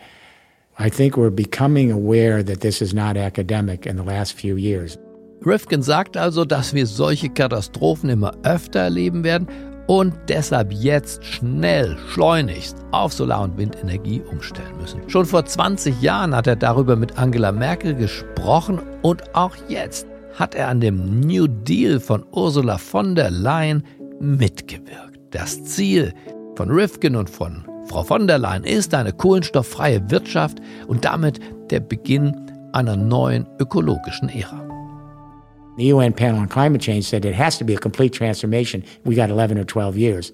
I 0.81 0.89
think 0.91 1.17
we're 1.17 1.31
becoming 1.31 1.91
aware 1.91 2.45
that 2.45 2.61
this 2.61 2.81
is 2.81 2.95
not 2.95 3.17
academic 3.17 3.85
in 3.85 3.97
the 3.97 4.05
last 4.05 4.35
few 4.35 4.57
years. 4.57 4.97
Rifkin 5.45 5.83
sagt 5.83 6.17
also, 6.17 6.45
dass 6.45 6.73
wir 6.73 6.87
solche 6.87 7.29
Katastrophen 7.29 8.11
immer 8.11 8.33
öfter 8.45 8.81
erleben 8.81 9.25
werden 9.25 9.49
und 9.89 10.15
deshalb 10.29 10.73
jetzt 10.73 11.25
schnell, 11.25 11.97
schleunigst 12.11 12.77
auf 12.93 13.13
Solar- 13.13 13.43
und 13.43 13.57
Windenergie 13.57 14.21
umstellen 14.31 14.77
müssen. 14.81 15.01
Schon 15.09 15.27
vor 15.27 15.45
20 15.45 16.01
Jahren 16.01 16.35
hat 16.35 16.47
er 16.47 16.57
darüber 16.57 16.95
mit 16.95 17.19
Angela 17.19 17.51
Merkel 17.51 17.95
gesprochen 17.95 18.79
und 19.03 19.35
auch 19.35 19.57
jetzt 19.69 20.07
hat 20.35 20.55
er 20.55 20.69
an 20.69 20.81
dem 20.81 21.19
New 21.21 21.49
Deal 21.49 21.99
von 21.99 22.25
Ursula 22.31 22.79
von 22.79 23.17
der 23.17 23.33
Leyen 23.33 23.83
mitgewirkt. 24.21 25.19
Das 25.31 25.65
Ziel 25.65 26.13
von 26.55 26.71
Rifkin 26.71 27.17
und 27.17 27.29
von 27.29 27.65
Frau 27.89 28.03
von 28.03 28.27
der 28.27 28.39
Leyen 28.39 28.65
ist 28.65 28.95
eine 28.95 29.13
kohlenstofffreie 29.13 30.11
Wirtschaft 30.11 30.59
und 30.87 31.05
damit 31.05 31.41
der 31.71 31.81
Beginn 31.81 32.37
einer 32.73 32.97
neuen 32.97 33.47
ökologischen 33.59 34.29
Ära. 34.29 34.65
The 35.79 35.93
UN 35.93 36.13
panel 36.13 36.41
on 36.41 36.49
climate 36.49 36.83
change 36.83 37.05
said 37.05 37.25
it 37.25 37.39
has 37.39 37.57
to 37.59 37.65
be 37.65 37.75
a 37.75 37.79
complete 37.79 38.13
transformation. 38.13 38.83
We 39.05 39.15
got 39.15 39.31
11 39.31 39.59
or 39.59 39.65
12 39.65 39.97
years. 39.97 40.33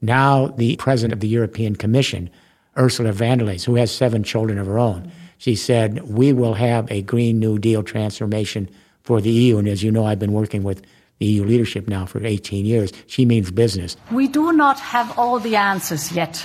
Now, 0.00 0.48
the 0.56 0.76
president 0.76 1.12
of 1.12 1.20
the 1.20 1.28
European 1.28 1.76
Commission, 1.76 2.30
Ursula 2.76 3.12
von 3.12 3.38
der 3.38 3.44
Leyen, 3.46 3.64
who 3.64 3.76
has 3.76 3.90
seven 3.90 4.22
children 4.24 4.58
of 4.58 4.66
her 4.66 4.78
own, 4.78 5.12
she 5.38 5.54
said, 5.54 6.00
We 6.08 6.32
will 6.32 6.54
have 6.54 6.90
a 6.90 7.02
Green 7.02 7.38
New 7.38 7.58
Deal 7.58 7.82
transformation 7.82 8.68
for 9.02 9.20
the 9.20 9.30
EU. 9.30 9.58
And 9.58 9.68
as 9.68 9.82
you 9.82 9.92
know, 9.92 10.06
I've 10.06 10.18
been 10.18 10.32
working 10.32 10.62
with 10.62 10.82
the 11.18 11.26
EU 11.26 11.44
leadership 11.44 11.86
now 11.86 12.06
for 12.06 12.24
18 12.24 12.64
years. 12.64 12.92
She 13.06 13.24
means 13.24 13.50
business. 13.50 13.96
We 14.10 14.28
do 14.28 14.52
not 14.52 14.80
have 14.80 15.18
all 15.18 15.38
the 15.38 15.56
answers 15.56 16.12
yet, 16.12 16.44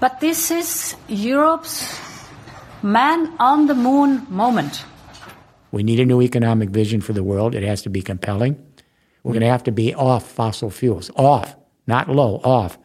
but 0.00 0.20
this 0.20 0.50
is 0.50 0.96
Europe's 1.08 2.00
man 2.82 3.32
on 3.38 3.66
the 3.66 3.74
moon 3.74 4.26
moment. 4.30 4.84
We 5.72 5.82
need 5.82 6.00
a 6.00 6.06
new 6.06 6.22
economic 6.22 6.70
vision 6.70 7.00
for 7.00 7.12
the 7.12 7.22
world. 7.22 7.54
It 7.54 7.62
has 7.62 7.82
to 7.82 7.90
be 7.90 8.02
compelling. 8.02 8.56
We're 9.22 9.32
going 9.32 9.42
to 9.42 9.48
have 9.48 9.64
to 9.64 9.72
be 9.72 9.94
off 9.94 10.26
fossil 10.26 10.70
fuels, 10.70 11.10
off, 11.14 11.54
not 11.86 12.08
low, 12.08 12.40
off, 12.42 12.78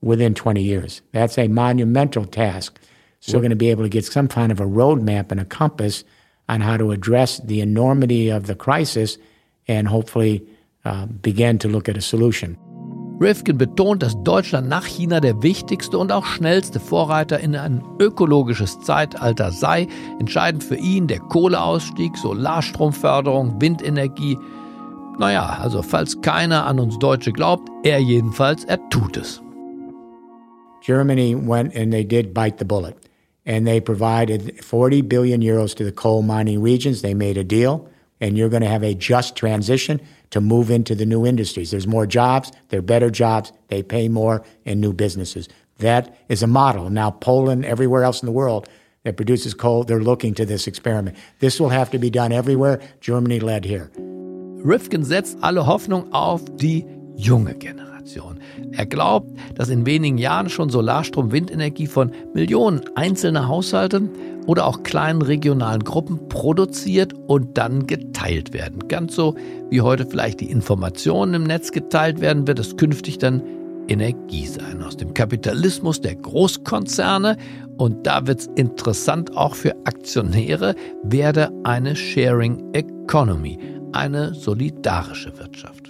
within 0.00 0.34
20 0.34 0.62
years. 0.62 1.00
That's 1.12 1.38
a 1.38 1.48
monumental 1.48 2.24
task. 2.24 2.78
So 3.20 3.38
we're 3.38 3.42
going 3.42 3.50
to 3.50 3.56
be 3.56 3.70
able 3.70 3.84
to 3.84 3.88
get 3.88 4.04
some 4.04 4.28
kind 4.28 4.52
of 4.52 4.60
a 4.60 4.66
roadmap 4.66 5.30
and 5.30 5.40
a 5.40 5.44
compass 5.44 6.04
on 6.48 6.60
how 6.60 6.76
to 6.76 6.92
address 6.92 7.38
the 7.38 7.60
enormity 7.60 8.28
of 8.28 8.46
the 8.46 8.54
crisis 8.54 9.18
and 9.66 9.88
hopefully 9.88 10.46
uh, 10.84 11.06
begin 11.06 11.58
to 11.58 11.68
look 11.68 11.88
at 11.88 11.96
a 11.96 12.00
solution. 12.00 12.58
Rifkin 13.20 13.58
betont, 13.58 14.02
dass 14.02 14.22
Deutschland 14.22 14.68
nach 14.68 14.86
China 14.86 15.20
der 15.20 15.42
wichtigste 15.42 15.98
und 15.98 16.12
auch 16.12 16.24
schnellste 16.24 16.78
Vorreiter 16.78 17.40
in 17.40 17.56
ein 17.56 17.82
ökologisches 17.98 18.80
Zeitalter 18.80 19.50
sei. 19.50 19.88
Entscheidend 20.20 20.62
für 20.62 20.76
ihn 20.76 21.08
der 21.08 21.18
Kohleausstieg, 21.18 22.16
Solarstromförderung, 22.16 23.60
Windenergie. 23.60 24.38
Naja, 25.18 25.58
also 25.60 25.82
falls 25.82 26.20
keiner 26.20 26.66
an 26.66 26.78
uns 26.78 26.96
Deutsche 27.00 27.32
glaubt, 27.32 27.68
er 27.82 27.98
jedenfalls, 27.98 28.64
er 28.64 28.78
tut 28.90 29.16
es. 29.16 29.42
Germany 30.80 31.34
went 31.34 31.74
and 31.74 31.92
they 31.92 32.04
did 32.04 32.32
bite 32.32 32.58
the 32.58 32.64
bullet. 32.64 32.94
And 33.44 33.66
they 33.66 33.80
provided 33.80 34.62
40 34.62 35.02
billion 35.02 35.40
euros 35.42 35.74
to 35.74 35.84
the 35.84 35.92
coal 35.92 36.22
mining 36.22 36.62
regions. 36.62 37.02
They 37.02 37.14
made 37.14 37.36
a 37.36 37.44
deal. 37.44 37.88
And 38.20 38.36
you're 38.36 38.48
going 38.48 38.62
to 38.62 38.68
have 38.68 38.82
a 38.82 38.94
just 38.94 39.36
transition 39.36 40.00
to 40.30 40.40
move 40.40 40.70
into 40.70 40.94
the 40.94 41.06
new 41.06 41.24
industries. 41.26 41.70
There's 41.70 41.86
more 41.86 42.06
jobs, 42.06 42.52
they're 42.68 42.82
better 42.82 43.10
jobs, 43.10 43.52
they 43.68 43.82
pay 43.82 44.08
more, 44.08 44.42
and 44.66 44.80
new 44.80 44.92
businesses. 44.92 45.48
That 45.78 46.16
is 46.28 46.42
a 46.42 46.46
model. 46.46 46.90
Now, 46.90 47.10
Poland, 47.10 47.64
everywhere 47.64 48.02
else 48.02 48.20
in 48.22 48.26
the 48.26 48.32
world 48.32 48.68
that 49.04 49.16
produces 49.16 49.54
coal, 49.54 49.84
they're 49.84 50.02
looking 50.02 50.34
to 50.34 50.44
this 50.44 50.66
experiment. 50.66 51.16
This 51.38 51.60
will 51.60 51.68
have 51.68 51.90
to 51.92 51.98
be 51.98 52.10
done 52.10 52.32
everywhere. 52.32 52.80
Germany 53.00 53.40
led 53.40 53.64
here. 53.64 53.90
Rifkin 54.64 55.04
setzt 55.04 55.38
alle 55.40 55.66
Hoffnung 55.66 56.12
auf 56.12 56.44
die 56.56 56.84
junge 57.16 57.54
Generation. 57.54 57.97
Er 58.72 58.86
glaubt, 58.86 59.28
dass 59.54 59.68
in 59.68 59.86
wenigen 59.86 60.18
Jahren 60.18 60.48
schon 60.48 60.70
Solarstrom, 60.70 61.32
Windenergie 61.32 61.86
von 61.86 62.12
Millionen 62.34 62.80
einzelner 62.94 63.48
Haushalten 63.48 64.10
oder 64.46 64.66
auch 64.66 64.82
kleinen 64.82 65.22
regionalen 65.22 65.84
Gruppen 65.84 66.28
produziert 66.28 67.12
und 67.26 67.58
dann 67.58 67.86
geteilt 67.86 68.52
werden. 68.52 68.88
Ganz 68.88 69.14
so 69.14 69.34
wie 69.70 69.82
heute 69.82 70.06
vielleicht 70.06 70.40
die 70.40 70.50
Informationen 70.50 71.34
im 71.34 71.42
Netz 71.44 71.70
geteilt 71.70 72.20
werden, 72.20 72.46
wird 72.46 72.58
es 72.58 72.76
künftig 72.76 73.18
dann 73.18 73.42
Energie 73.88 74.46
sein 74.46 74.82
aus 74.82 74.96
dem 74.96 75.14
Kapitalismus 75.14 76.00
der 76.00 76.14
Großkonzerne. 76.14 77.36
Und 77.76 78.06
da 78.06 78.26
wird 78.26 78.40
es 78.40 78.46
interessant 78.54 79.36
auch 79.36 79.54
für 79.54 79.74
Aktionäre, 79.84 80.74
werde 81.02 81.50
eine 81.64 81.96
Sharing 81.96 82.72
Economy, 82.72 83.58
eine 83.92 84.34
solidarische 84.34 85.36
Wirtschaft. 85.38 85.87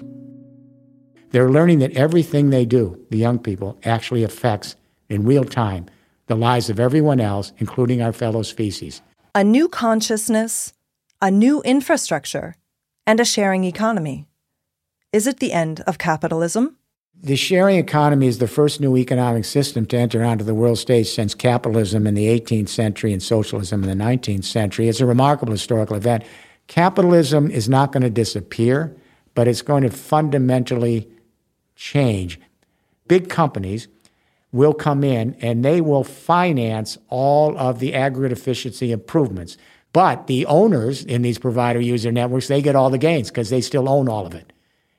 They're 1.30 1.50
learning 1.50 1.80
that 1.80 1.96
everything 1.96 2.50
they 2.50 2.64
do, 2.64 3.04
the 3.10 3.18
young 3.18 3.38
people, 3.38 3.78
actually 3.84 4.24
affects 4.24 4.76
in 5.08 5.24
real 5.24 5.44
time 5.44 5.86
the 6.26 6.36
lives 6.36 6.70
of 6.70 6.80
everyone 6.80 7.20
else, 7.20 7.52
including 7.58 8.02
our 8.02 8.12
fellow 8.12 8.42
species. 8.42 9.02
A 9.34 9.44
new 9.44 9.68
consciousness, 9.68 10.72
a 11.20 11.30
new 11.30 11.62
infrastructure, 11.62 12.56
and 13.06 13.20
a 13.20 13.24
sharing 13.24 13.64
economy. 13.64 14.26
Is 15.12 15.26
it 15.26 15.38
the 15.38 15.52
end 15.52 15.80
of 15.80 15.98
capitalism? 15.98 16.76
The 17.20 17.36
sharing 17.36 17.78
economy 17.78 18.28
is 18.28 18.38
the 18.38 18.46
first 18.46 18.80
new 18.80 18.96
economic 18.96 19.44
system 19.44 19.86
to 19.86 19.96
enter 19.96 20.22
onto 20.22 20.44
the 20.44 20.54
world 20.54 20.78
stage 20.78 21.08
since 21.08 21.34
capitalism 21.34 22.06
in 22.06 22.14
the 22.14 22.26
18th 22.26 22.68
century 22.68 23.12
and 23.12 23.22
socialism 23.22 23.82
in 23.82 23.88
the 23.88 24.04
19th 24.04 24.44
century. 24.44 24.88
It's 24.88 25.00
a 25.00 25.06
remarkable 25.06 25.52
historical 25.52 25.96
event. 25.96 26.24
Capitalism 26.68 27.50
is 27.50 27.68
not 27.68 27.92
going 27.92 28.02
to 28.02 28.10
disappear, 28.10 28.94
but 29.34 29.48
it's 29.48 29.62
going 29.62 29.82
to 29.82 29.90
fundamentally 29.90 31.08
change. 31.78 32.38
Big 33.06 33.30
companies 33.30 33.88
will 34.52 34.74
come 34.74 35.04
in 35.04 35.34
and 35.40 35.64
they 35.64 35.80
will 35.80 36.04
finance 36.04 36.98
all 37.08 37.56
of 37.56 37.78
the 37.78 37.94
aggregate 37.94 38.36
efficiency 38.36 38.92
improvements. 38.92 39.56
But 39.92 40.26
the 40.26 40.44
owners 40.46 41.04
in 41.04 41.22
these 41.22 41.38
provider 41.38 41.80
user 41.80 42.12
networks, 42.12 42.48
they 42.48 42.60
get 42.60 42.76
all 42.76 42.90
the 42.90 42.98
gains 42.98 43.30
because 43.30 43.48
they 43.48 43.60
still 43.60 43.88
own 43.88 44.08
all 44.08 44.26
of 44.26 44.34
it. 44.34 44.52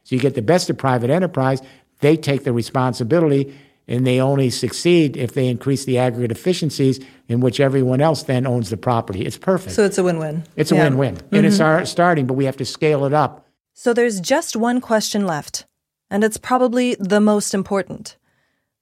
So 0.03 0.15
you 0.15 0.21
get 0.21 0.33
the 0.33 0.41
best 0.41 0.69
of 0.69 0.77
private 0.77 1.11
enterprise, 1.11 1.61
they 1.99 2.17
take 2.17 2.43
the 2.43 2.53
responsibility 2.53 3.55
and 3.87 4.07
they 4.07 4.21
only 4.21 4.49
succeed 4.49 5.17
if 5.17 5.33
they 5.33 5.47
increase 5.47 5.83
the 5.85 5.97
aggregate 5.97 6.31
efficiencies 6.31 6.99
in 7.27 7.41
which 7.41 7.59
everyone 7.59 8.01
else 8.01 8.23
then 8.23 8.47
owns 8.47 8.69
the 8.69 8.77
property. 8.77 9.25
It's 9.25 9.37
perfect. 9.37 9.75
So 9.75 9.83
it's 9.83 9.97
a 9.97 10.03
win 10.03 10.19
win. 10.19 10.43
It's 10.55 10.71
a 10.71 10.75
yeah. 10.75 10.83
win 10.83 10.97
win. 10.97 11.15
Mm-hmm. 11.15 11.35
And 11.35 11.45
it's 11.45 11.59
our 11.59 11.85
starting, 11.85 12.25
but 12.25 12.35
we 12.35 12.45
have 12.45 12.57
to 12.57 12.65
scale 12.65 13.05
it 13.05 13.13
up. 13.13 13.47
So 13.73 13.93
there's 13.93 14.19
just 14.19 14.55
one 14.55 14.79
question 14.81 15.25
left, 15.25 15.65
and 16.09 16.23
it's 16.23 16.37
probably 16.37 16.95
the 16.99 17.19
most 17.19 17.53
important. 17.53 18.17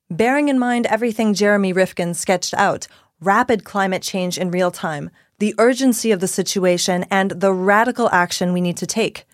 Bearing 0.09 0.47
in 0.47 0.57
mind 0.57 0.85
everything 0.85 1.33
Jeremy 1.33 1.73
Rifkin 1.73 2.13
sketched 2.13 2.53
out 2.53 2.87
rapid 3.19 3.63
climate 3.63 4.01
change 4.01 4.37
in 4.37 4.51
real 4.51 4.71
time, 4.71 5.09
the 5.39 5.55
urgency 5.57 6.11
of 6.11 6.19
the 6.19 6.27
situation, 6.27 7.05
and 7.09 7.31
the 7.31 7.51
radical 7.51 8.09
action 8.11 8.53
we 8.53 8.61
need 8.61 8.77
to 8.77 8.85
take. 8.85 9.25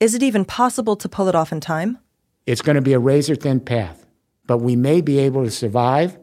Is 0.00 0.14
it 0.14 0.22
even 0.22 0.44
possible 0.44 0.96
to 0.96 1.08
pull 1.08 1.28
it 1.28 1.34
off 1.34 1.52
in 1.52 1.60
time? 1.60 1.98
It's 2.46 2.62
going 2.62 2.76
to 2.76 2.82
be 2.82 2.92
a 2.92 2.98
razor 2.98 3.34
thin 3.34 3.60
path, 3.60 4.06
but 4.46 4.58
we 4.58 4.76
may 4.76 5.00
be 5.00 5.18
able 5.18 5.44
to 5.44 5.50
survive, 5.50 6.18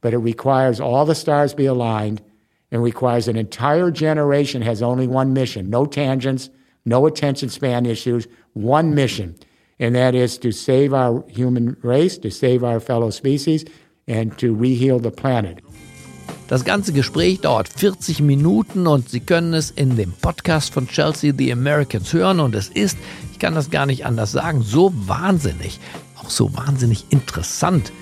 but 0.00 0.14
it 0.14 0.18
requires 0.18 0.80
all 0.80 1.04
the 1.04 1.14
stars 1.14 1.52
be 1.52 1.66
aligned 1.66 2.22
and 2.70 2.82
requires 2.82 3.28
an 3.28 3.36
entire 3.36 3.90
generation 3.90 4.62
has 4.62 4.82
only 4.82 5.06
one 5.06 5.32
mission 5.32 5.68
no 5.68 5.84
tangents, 5.84 6.48
no 6.84 7.06
attention 7.06 7.48
span 7.48 7.86
issues, 7.86 8.26
one 8.52 8.94
mission 8.94 9.36
and 9.80 9.94
that 9.94 10.14
is 10.14 10.38
to 10.38 10.52
save 10.52 10.92
our 10.92 11.24
human 11.28 11.76
race, 11.82 12.18
to 12.20 12.30
save 12.30 12.62
our 12.62 12.80
fellow 12.80 13.10
species, 13.10 13.64
and 14.06 14.36
to 14.38 14.54
reheal 14.54 15.00
the 15.00 15.10
planet. 15.10 15.58
Das 16.48 16.64
ganze 16.64 16.92
Gespräch 16.92 17.40
dauert 17.40 17.68
40 17.68 18.22
Minuten 18.22 18.86
und 18.88 19.08
Sie 19.08 19.20
können 19.20 19.54
es 19.54 19.70
in 19.70 19.96
dem 19.96 20.12
Podcast 20.12 20.74
von 20.74 20.88
Chelsea 20.88 21.32
The 21.36 21.52
Americans 21.52 22.12
hören 22.12 22.40
und 22.40 22.54
es 22.54 22.68
ist, 22.68 22.98
ich 23.32 23.38
kann 23.38 23.54
das 23.54 23.70
gar 23.70 23.86
nicht 23.86 24.04
anders 24.04 24.32
sagen, 24.32 24.62
so 24.62 24.92
wahnsinnig, 25.06 25.78
auch 26.16 26.28
so 26.28 26.52
wahnsinnig 26.56 27.06
interessant, 27.10 27.92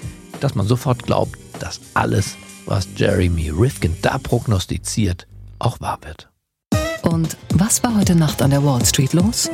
dass 0.40 0.54
man 0.54 0.66
sofort 0.66 1.02
glaubt, 1.04 1.38
dass 1.60 1.80
alles, 1.92 2.36
was 2.64 2.88
Jeremy 2.96 3.50
Rifkin 3.50 3.94
da 4.00 4.16
prognostiziert, 4.16 5.26
auch 5.58 5.80
wahr 5.80 5.98
wird. 6.02 6.30
Und 7.02 7.36
was 7.54 7.82
war 7.82 7.96
heute 7.96 8.14
Nacht 8.14 8.40
an 8.40 8.50
der 8.50 8.64
Wall 8.64 8.84
Street 8.84 9.12
los? 9.12 9.50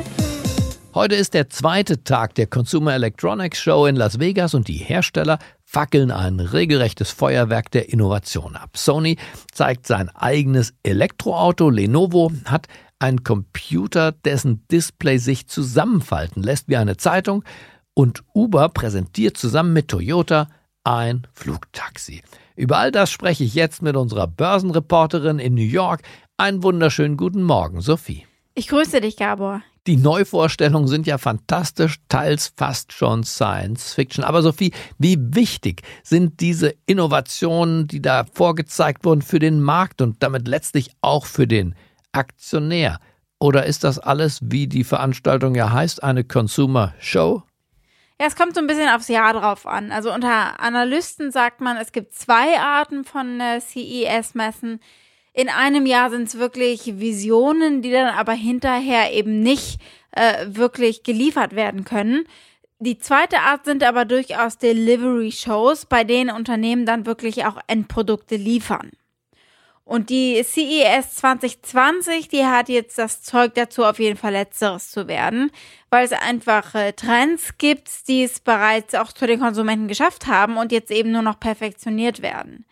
Heute 0.95 1.15
ist 1.15 1.33
der 1.33 1.49
zweite 1.49 2.05
Tag 2.05 2.35
der 2.35 2.47
Consumer 2.47 2.93
Electronics 2.93 3.59
Show 3.59 3.85
in 3.85 3.97
Las 3.97 4.17
Vegas 4.17 4.53
und 4.53 4.69
die 4.69 4.77
Hersteller 4.77 5.39
fackeln 5.65 6.09
ein 6.09 6.39
regelrechtes 6.39 7.11
Feuerwerk 7.11 7.69
der 7.69 7.89
Innovation 7.89 8.55
ab. 8.55 8.77
Sony 8.77 9.17
zeigt 9.51 9.87
sein 9.87 10.07
eigenes 10.15 10.73
Elektroauto, 10.83 11.69
Lenovo 11.69 12.31
hat 12.45 12.67
einen 12.97 13.25
Computer, 13.25 14.13
dessen 14.13 14.65
Display 14.71 15.17
sich 15.17 15.49
zusammenfalten 15.49 16.41
lässt 16.41 16.69
wie 16.69 16.77
eine 16.77 16.95
Zeitung 16.95 17.43
und 17.93 18.23
Uber 18.33 18.69
präsentiert 18.69 19.35
zusammen 19.35 19.73
mit 19.73 19.89
Toyota 19.89 20.47
ein 20.85 21.27
Flugtaxi. 21.33 22.23
Über 22.55 22.77
all 22.77 22.93
das 22.93 23.11
spreche 23.11 23.43
ich 23.43 23.53
jetzt 23.53 23.81
mit 23.81 23.97
unserer 23.97 24.27
Börsenreporterin 24.27 25.39
in 25.39 25.55
New 25.55 25.61
York. 25.61 26.03
Einen 26.37 26.63
wunderschönen 26.63 27.17
guten 27.17 27.43
Morgen, 27.43 27.81
Sophie. 27.81 28.25
Ich 28.53 28.69
grüße 28.69 29.01
dich, 29.01 29.17
Gabor. 29.17 29.61
Die 29.87 29.97
Neuvorstellungen 29.97 30.87
sind 30.87 31.05
ja 31.05 31.19
fantastisch, 31.19 31.97
teils 32.09 32.51
fast 32.57 32.91
schon 32.91 33.23
Science 33.23 33.93
Fiction. 33.93 34.23
Aber 34.23 34.41
Sophie, 34.41 34.73
wie 34.97 35.17
wichtig 35.19 35.83
sind 36.01 36.39
diese 36.39 36.73
Innovationen, 36.87 37.87
die 37.87 38.01
da 38.01 38.25
vorgezeigt 38.33 39.05
wurden 39.05 39.21
für 39.21 39.37
den 39.37 39.61
Markt 39.61 40.01
und 40.01 40.23
damit 40.23 40.47
letztlich 40.47 40.89
auch 41.01 41.27
für 41.27 41.45
den 41.45 41.75
Aktionär? 42.13 42.99
Oder 43.37 43.67
ist 43.67 43.83
das 43.83 43.99
alles, 43.99 44.39
wie 44.41 44.65
die 44.65 44.83
Veranstaltung 44.83 45.53
ja 45.53 45.71
heißt, 45.71 46.01
eine 46.01 46.23
Consumer 46.23 46.95
Show? 46.99 47.43
Ja, 48.19 48.25
es 48.25 48.35
kommt 48.35 48.55
so 48.55 48.61
ein 48.61 48.67
bisschen 48.67 48.89
aufs 48.89 49.09
Jahr 49.09 49.33
drauf 49.33 49.67
an. 49.67 49.91
Also 49.91 50.11
unter 50.11 50.59
Analysten 50.59 51.31
sagt 51.31 51.61
man, 51.61 51.77
es 51.77 51.91
gibt 51.91 52.15
zwei 52.15 52.59
Arten 52.59 53.03
von 53.03 53.39
äh, 53.39 53.59
CES-Messen. 53.59 54.79
In 55.35 55.49
einem 55.49 55.85
Jahr 55.85 56.09
sind 56.09 56.29
es 56.29 56.39
wirklich 56.39 56.97
Visionen, 56.99 57.81
die 57.81 57.91
dann 57.91 58.07
aber 58.07 58.31
hinterher 58.31 59.11
eben 59.11 59.41
nicht 59.41 59.81
äh, 60.11 60.45
wirklich 60.47 61.03
geliefert 61.03 61.55
werden 61.55 61.83
können. 61.83 62.23
Die 62.79 62.99
zweite 62.99 63.39
Art 63.39 63.65
sind 63.65 63.83
aber 63.83 64.05
durchaus 64.05 64.57
Delivery-Shows, 64.57 65.87
bei 65.87 66.05
denen 66.05 66.33
Unternehmen 66.33 66.85
dann 66.85 67.05
wirklich 67.05 67.45
auch 67.45 67.57
Endprodukte 67.67 68.37
liefern. 68.37 68.91
Und 69.83 70.09
die 70.09 70.41
CES 70.41 71.15
2020, 71.17 72.29
die 72.29 72.45
hat 72.45 72.69
jetzt 72.69 72.97
das 72.97 73.21
Zeug 73.21 73.53
dazu, 73.55 73.83
auf 73.83 73.99
jeden 73.99 74.17
Fall 74.17 74.31
letzteres 74.31 74.89
zu 74.89 75.07
werden, 75.07 75.51
weil 75.89 76.05
es 76.05 76.13
einfach 76.13 76.73
Trends 76.95 77.57
gibt, 77.57 78.07
die 78.07 78.23
es 78.23 78.39
bereits 78.39 78.95
auch 78.95 79.11
zu 79.11 79.27
den 79.27 79.41
Konsumenten 79.41 79.87
geschafft 79.87 80.27
haben 80.27 80.57
und 80.57 80.71
jetzt 80.71 80.91
eben 80.91 81.11
nur 81.11 81.21
noch 81.21 81.39
perfektioniert 81.39 82.21
werden. 82.21 82.65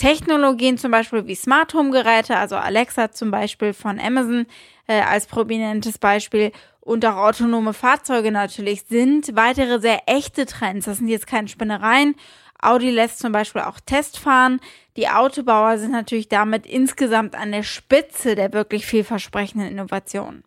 Technologien 0.00 0.78
zum 0.78 0.92
Beispiel 0.92 1.26
wie 1.26 1.34
Smart 1.34 1.74
Home 1.74 1.90
Geräte, 1.90 2.38
also 2.38 2.56
Alexa 2.56 3.12
zum 3.12 3.30
Beispiel 3.30 3.74
von 3.74 4.00
Amazon 4.00 4.46
äh, 4.86 5.02
als 5.02 5.26
prominentes 5.26 5.98
Beispiel 5.98 6.52
und 6.80 7.04
auch 7.04 7.16
autonome 7.16 7.74
Fahrzeuge 7.74 8.32
natürlich 8.32 8.84
sind 8.88 9.36
weitere 9.36 9.78
sehr 9.78 10.04
echte 10.06 10.46
Trends. 10.46 10.86
Das 10.86 10.96
sind 10.96 11.08
jetzt 11.08 11.26
keine 11.26 11.48
Spinnereien. 11.48 12.14
Audi 12.62 12.90
lässt 12.90 13.18
zum 13.18 13.32
Beispiel 13.32 13.60
auch 13.60 13.78
Testfahren. 13.78 14.60
Die 14.96 15.10
Autobauer 15.10 15.76
sind 15.76 15.92
natürlich 15.92 16.30
damit 16.30 16.66
insgesamt 16.66 17.34
an 17.34 17.52
der 17.52 17.62
Spitze 17.62 18.34
der 18.34 18.54
wirklich 18.54 18.86
vielversprechenden 18.86 19.68
Innovationen. 19.68 20.44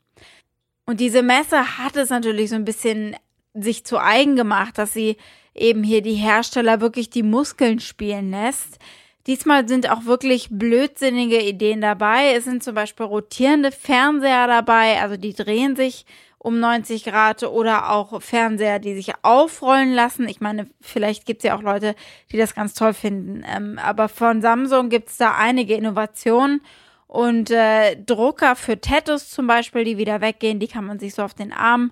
Und 0.87 0.99
diese 0.99 1.21
Messe 1.21 1.77
hat 1.77 1.95
es 1.95 2.09
natürlich 2.09 2.49
so 2.49 2.55
ein 2.55 2.65
bisschen 2.65 3.15
sich 3.53 3.85
zu 3.85 3.99
eigen 3.99 4.35
gemacht, 4.35 4.79
dass 4.79 4.93
sie 4.93 5.17
eben 5.53 5.83
hier 5.83 6.01
die 6.01 6.15
Hersteller 6.15 6.81
wirklich 6.81 7.11
die 7.11 7.21
Muskeln 7.21 7.79
spielen 7.79 8.31
lässt. 8.31 8.79
Diesmal 9.27 9.67
sind 9.67 9.89
auch 9.89 10.05
wirklich 10.05 10.49
blödsinnige 10.51 11.41
Ideen 11.41 11.79
dabei. 11.79 12.33
Es 12.33 12.43
sind 12.43 12.63
zum 12.63 12.75
Beispiel 12.75 13.05
rotierende 13.05 13.71
Fernseher 13.71 14.47
dabei, 14.47 15.01
also 15.01 15.15
die 15.15 15.33
drehen 15.33 15.75
sich 15.75 16.05
um 16.43 16.59
90 16.59 17.05
Grad 17.05 17.43
oder 17.43 17.89
auch 17.89 18.21
Fernseher, 18.21 18.79
die 18.79 18.95
sich 18.95 19.13
aufrollen 19.21 19.93
lassen. 19.93 20.27
Ich 20.27 20.41
meine, 20.41 20.67
vielleicht 20.81 21.25
gibt 21.25 21.39
es 21.39 21.47
ja 21.47 21.55
auch 21.55 21.61
Leute, 21.61 21.95
die 22.31 22.37
das 22.37 22.53
ganz 22.53 22.73
toll 22.73 22.93
finden. 22.93 23.43
Ähm, 23.47 23.79
aber 23.81 24.09
von 24.09 24.41
Samsung 24.41 24.89
gibt 24.89 25.09
es 25.09 25.17
da 25.17 25.35
einige 25.37 25.75
Innovationen. 25.75 26.61
Und 27.07 27.49
äh, 27.49 27.95
Drucker 27.95 28.57
für 28.57 28.81
Tattoos 28.81 29.29
zum 29.29 29.47
Beispiel, 29.47 29.85
die 29.85 29.97
wieder 29.97 30.19
weggehen, 30.19 30.59
die 30.59 30.67
kann 30.67 30.83
man 30.83 30.99
sich 30.99 31.13
so 31.13 31.21
auf 31.21 31.33
den 31.33 31.53
Arm 31.53 31.91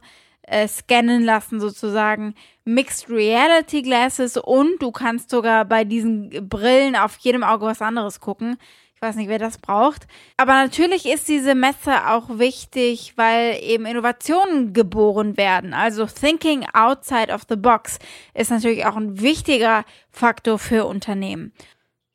äh, 0.51 0.67
scannen 0.67 1.23
lassen 1.23 1.59
sozusagen. 1.59 2.35
Mixed 2.65 3.09
Reality 3.09 3.81
Glasses 3.81 4.37
und 4.37 4.81
du 4.81 4.91
kannst 4.91 5.29
sogar 5.29 5.65
bei 5.65 5.83
diesen 5.83 6.29
Brillen 6.47 6.95
auf 6.95 7.17
jedem 7.17 7.43
Auge 7.43 7.65
was 7.65 7.81
anderes 7.81 8.19
gucken. 8.19 8.57
Ich 8.93 9.01
weiß 9.01 9.15
nicht, 9.15 9.29
wer 9.29 9.39
das 9.39 9.57
braucht. 9.57 10.05
Aber 10.37 10.53
natürlich 10.53 11.07
ist 11.07 11.27
diese 11.27 11.55
Messe 11.55 12.07
auch 12.07 12.37
wichtig, 12.37 13.13
weil 13.15 13.57
eben 13.63 13.87
Innovationen 13.87 14.73
geboren 14.73 15.37
werden. 15.37 15.73
Also 15.73 16.05
Thinking 16.05 16.67
outside 16.73 17.33
of 17.33 17.41
the 17.49 17.55
box 17.55 17.97
ist 18.35 18.51
natürlich 18.51 18.85
auch 18.85 18.97
ein 18.97 19.19
wichtiger 19.19 19.85
Faktor 20.11 20.59
für 20.59 20.85
Unternehmen. 20.85 21.51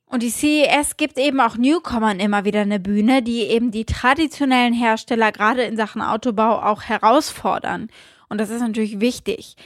Und 0.09 0.23
die 0.23 0.31
CES 0.31 0.97
gibt 0.97 1.19
eben 1.19 1.41
auch 1.41 1.57
Newcomern 1.57 2.21
immer 2.21 2.45
wieder 2.45 2.61
eine 2.61 2.79
Bühne, 2.79 3.23
die 3.23 3.41
eben 3.41 3.73
die 3.73 3.85
traditionellen 3.85 4.73
Hersteller 4.73 5.33
gerade 5.33 5.63
in 5.63 5.77
Sachen 5.77 6.01
Autobau 6.01 6.63
auch 6.63 6.83
herausfordern. 6.85 7.89
Und 8.29 8.39
das 8.39 8.51
ist 8.51 8.61
natürlich 8.61 9.01
wichtig. 9.01 9.57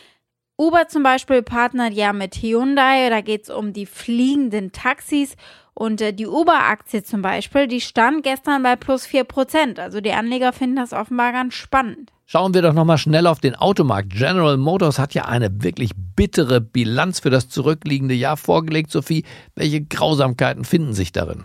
Uber 0.59 0.88
zum 0.88 1.03
Beispiel 1.03 1.42
partnert 1.42 1.94
ja 1.94 2.12
mit 2.12 2.35
Hyundai, 2.37 3.09
da 3.09 3.23
geht 3.23 3.44
es 3.44 3.51
um 3.51 3.73
die 3.73 3.87
fliegenden 3.87 4.73
Taxis 4.73 5.37
und 5.73 6.03
äh, 6.03 6.12
die 6.12 6.27
Uber-Aktie 6.27 7.03
zum 7.03 7.23
Beispiel, 7.23 7.66
die 7.66 7.81
stand 7.81 8.23
gestern 8.23 8.62
bei 8.62 8.77
plus 8.77 9.07
4%. 9.07 9.81
Also 9.81 10.03
die 10.03 10.12
Anleger 10.12 10.53
finden 10.53 10.77
das 10.77 10.92
offenbar 10.92 11.33
ganz 11.33 11.55
spannend. 11.55 12.12
Schauen 12.27 12.53
wir 12.53 12.61
doch 12.61 12.75
nochmal 12.75 12.99
schnell 12.99 13.27
auf 13.27 13.40
den 13.40 13.55
Automarkt. 13.55 14.11
General 14.11 14.59
Motors 14.59 14.99
hat 14.99 15.14
ja 15.14 15.25
eine 15.25 15.62
wirklich 15.62 15.92
bittere 15.96 16.61
Bilanz 16.61 17.20
für 17.20 17.31
das 17.31 17.49
zurückliegende 17.49 18.14
Jahr 18.14 18.37
vorgelegt. 18.37 18.90
Sophie, 18.90 19.25
welche 19.55 19.81
Grausamkeiten 19.83 20.64
finden 20.64 20.92
sich 20.92 21.12
darin? 21.12 21.44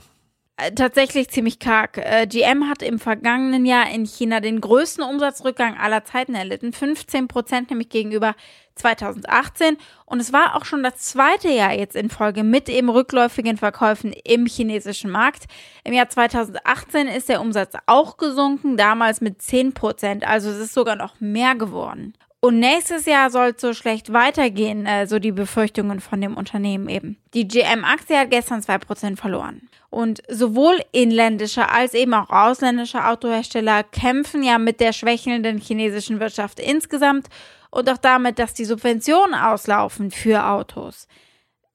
Äh, 0.58 0.72
tatsächlich 0.72 1.30
ziemlich 1.30 1.60
karg. 1.60 1.98
Äh, 1.98 2.28
GM 2.28 2.70
hat 2.70 2.82
im 2.82 2.98
vergangenen 2.98 3.66
Jahr 3.66 3.90
in 3.90 4.06
China 4.06 4.40
den 4.40 4.62
größten 4.62 5.04
Umsatzrückgang 5.04 5.78
aller 5.78 6.06
Zeiten 6.06 6.34
erlitten, 6.34 6.72
15 6.72 7.28
Prozent 7.28 7.70
nämlich 7.70 7.90
gegenüber 7.90 8.36
2018. 8.76 9.78
Und 10.06 10.22
es 10.22 10.32
war 10.32 10.56
auch 10.56 10.64
schon 10.64 10.82
das 10.82 10.98
zweite 10.98 11.50
Jahr 11.50 11.74
jetzt 11.74 11.98
in 11.98 12.10
Folge 12.10 12.44
mit 12.44 12.70
eben 12.70 12.90
rückläufigen 12.90 13.58
Verkäufen 13.58 14.14
im 14.24 14.46
chinesischen 14.46 15.12
Markt. 15.12 15.46
Im 15.84 15.92
Jahr 15.92 16.08
2018 16.08 17.08
ist 17.08 17.28
der 17.28 17.42
Umsatz 17.42 17.74
auch 17.86 18.16
gesunken, 18.16 18.78
damals 18.78 19.20
mit 19.20 19.42
10 19.42 19.74
Prozent. 19.74 20.26
Also 20.26 20.50
es 20.50 20.60
ist 20.60 20.74
sogar 20.74 20.96
noch 20.96 21.20
mehr 21.20 21.56
geworden. 21.56 22.14
Und 22.46 22.60
nächstes 22.60 23.08
Jahr 23.08 23.32
soll 23.32 23.54
es 23.56 23.62
so 23.62 23.74
schlecht 23.74 24.14
weitergehen, 24.14 24.86
äh, 24.86 25.08
so 25.08 25.18
die 25.18 25.32
Befürchtungen 25.32 26.00
von 26.00 26.22
dem 26.22 26.38
Unternehmen 26.38 26.90
eben. 26.90 27.18
Die 27.34 27.48
GM-Aktie 27.48 28.20
hat 28.20 28.30
gestern 28.30 28.62
2% 28.62 29.16
verloren. 29.18 29.68
Und 29.90 30.22
sowohl 30.30 30.80
inländische 30.92 31.72
als 31.72 31.96
eben 31.96 32.14
auch 32.14 32.30
ausländische 32.30 33.04
Autohersteller 33.04 33.82
kämpfen 33.82 34.44
ja 34.44 34.60
mit 34.60 34.80
der 34.80 34.94
schwächelnden 34.94 35.58
chinesischen 35.58 36.20
Wirtschaft 36.20 36.60
insgesamt 36.60 37.30
und 37.72 37.90
auch 37.90 37.98
damit, 37.98 38.38
dass 38.38 38.54
die 38.54 38.66
Subventionen 38.66 39.34
auslaufen 39.34 40.12
für 40.12 40.46
Autos. 40.46 41.08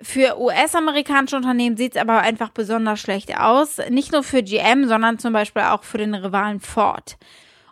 Für 0.00 0.40
US-amerikanische 0.40 1.34
Unternehmen 1.34 1.78
sieht 1.78 1.96
es 1.96 2.00
aber 2.00 2.20
einfach 2.20 2.50
besonders 2.50 3.00
schlecht 3.00 3.36
aus. 3.36 3.78
Nicht 3.88 4.12
nur 4.12 4.22
für 4.22 4.44
GM, 4.44 4.86
sondern 4.86 5.18
zum 5.18 5.32
Beispiel 5.32 5.62
auch 5.62 5.82
für 5.82 5.98
den 5.98 6.14
Rivalen 6.14 6.60
Ford. 6.60 7.16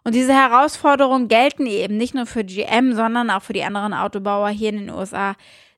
Und 0.09 0.15
diese 0.15 0.33
Herausforderungen 0.33 1.29
gelten 1.29 1.67
eben 1.67 1.99
nicht 1.99 2.15
nur 2.15 2.25
für 2.25 2.43
GM, 2.43 2.95
sondern 2.95 3.29
auch 3.29 3.43
für 3.43 3.53
die 3.53 3.63
anderen 3.63 3.93
Autobauer 3.93 4.49
hier 4.49 4.71
in 4.71 4.79
den 4.79 4.91
USA. 4.91 5.35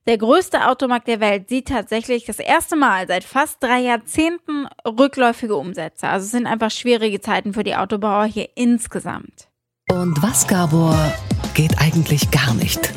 Der 0.07 0.17
größte 0.17 0.69
Automarkt 0.69 1.09
der 1.09 1.19
Welt 1.19 1.49
sieht 1.49 1.67
tatsächlich 1.67 2.23
das 2.23 2.39
erste 2.39 2.77
Mal 2.77 3.09
seit 3.09 3.25
fast 3.25 3.61
drei 3.61 3.81
Jahrzehnten 3.81 4.67
rückläufige 4.87 5.57
Umsätze. 5.57 6.07
Also 6.07 6.23
es 6.27 6.31
sind 6.31 6.47
einfach 6.47 6.71
schwierige 6.71 7.19
Zeiten 7.19 7.53
für 7.53 7.65
die 7.65 7.75
Autobauer 7.75 8.23
hier 8.23 8.47
insgesamt. 8.55 9.49
Und 9.89 10.23
was, 10.23 10.47
Gabor, 10.47 10.95
geht 11.53 11.77
eigentlich 11.81 12.31
gar 12.31 12.53
nicht? 12.53 12.93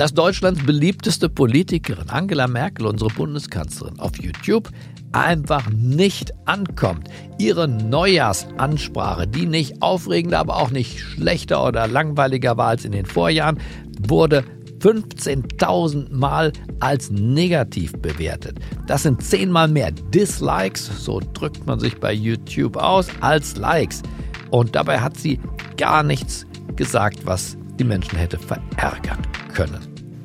Dass 0.00 0.14
Deutschlands 0.14 0.64
beliebteste 0.64 1.28
Politikerin 1.28 2.08
Angela 2.10 2.46
Merkel, 2.46 2.86
unsere 2.86 3.10
Bundeskanzlerin, 3.10 3.98
auf 3.98 4.16
YouTube 4.18 4.70
einfach 5.12 5.70
nicht 5.70 6.32
ankommt. 6.46 7.08
Ihre 7.38 7.68
Neujahrsansprache, 7.68 9.26
die 9.26 9.46
nicht 9.46 9.82
aufregender, 9.82 10.38
aber 10.38 10.56
auch 10.56 10.70
nicht 10.70 11.00
schlechter 11.00 11.66
oder 11.66 11.86
langweiliger 11.88 12.56
war 12.56 12.68
als 12.68 12.84
in 12.84 12.92
den 12.92 13.06
Vorjahren, 13.06 13.58
wurde 14.06 14.44
15.000 14.80 16.14
Mal 16.14 16.52
als 16.80 17.10
negativ 17.10 17.92
bewertet. 17.92 18.58
Das 18.86 19.02
sind 19.02 19.22
zehnmal 19.22 19.68
mehr 19.68 19.90
Dislikes, 19.90 20.90
so 21.04 21.20
drückt 21.34 21.66
man 21.66 21.78
sich 21.78 21.98
bei 21.98 22.12
YouTube 22.12 22.76
aus, 22.76 23.08
als 23.20 23.56
Likes. 23.56 24.02
Und 24.50 24.74
dabei 24.74 25.00
hat 25.00 25.16
sie 25.16 25.38
gar 25.76 26.02
nichts 26.02 26.46
gesagt, 26.76 27.26
was 27.26 27.56
die 27.78 27.84
Menschen 27.84 28.18
hätte 28.18 28.38
verärgern 28.38 29.18
können. 29.54 29.80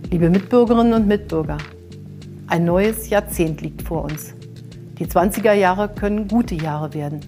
Liebe 0.09 0.29
Mitbürgerinnen 0.29 0.93
und 0.93 1.07
Mitbürger, 1.07 1.57
ein 2.47 2.65
neues 2.65 3.09
Jahrzehnt 3.09 3.61
liegt 3.61 3.81
vor 3.81 4.05
uns. 4.05 4.35
Die 4.97 5.07
20er 5.07 5.51
Jahre 5.51 5.89
können 5.89 6.29
gute 6.29 6.55
Jahre 6.55 6.93
werden. 6.93 7.19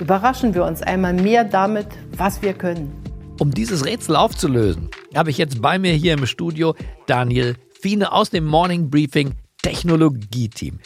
Überraschen 0.00 0.54
wir 0.54 0.64
uns 0.64 0.80
einmal 0.80 1.12
mehr 1.12 1.44
damit, 1.44 1.86
was 2.16 2.40
wir 2.40 2.54
können. 2.54 2.90
Um 3.38 3.50
dieses 3.50 3.84
Rätsel 3.84 4.16
aufzulösen, 4.16 4.88
habe 5.14 5.28
ich 5.28 5.36
jetzt 5.36 5.60
bei 5.60 5.78
mir 5.78 5.92
hier 5.92 6.14
im 6.14 6.24
Studio 6.24 6.74
Daniel 7.06 7.56
Fiene 7.78 8.10
aus 8.10 8.30
dem 8.30 8.46
Morning 8.46 8.88
Briefing 8.88 9.34
Technologie-Team. 9.60 10.80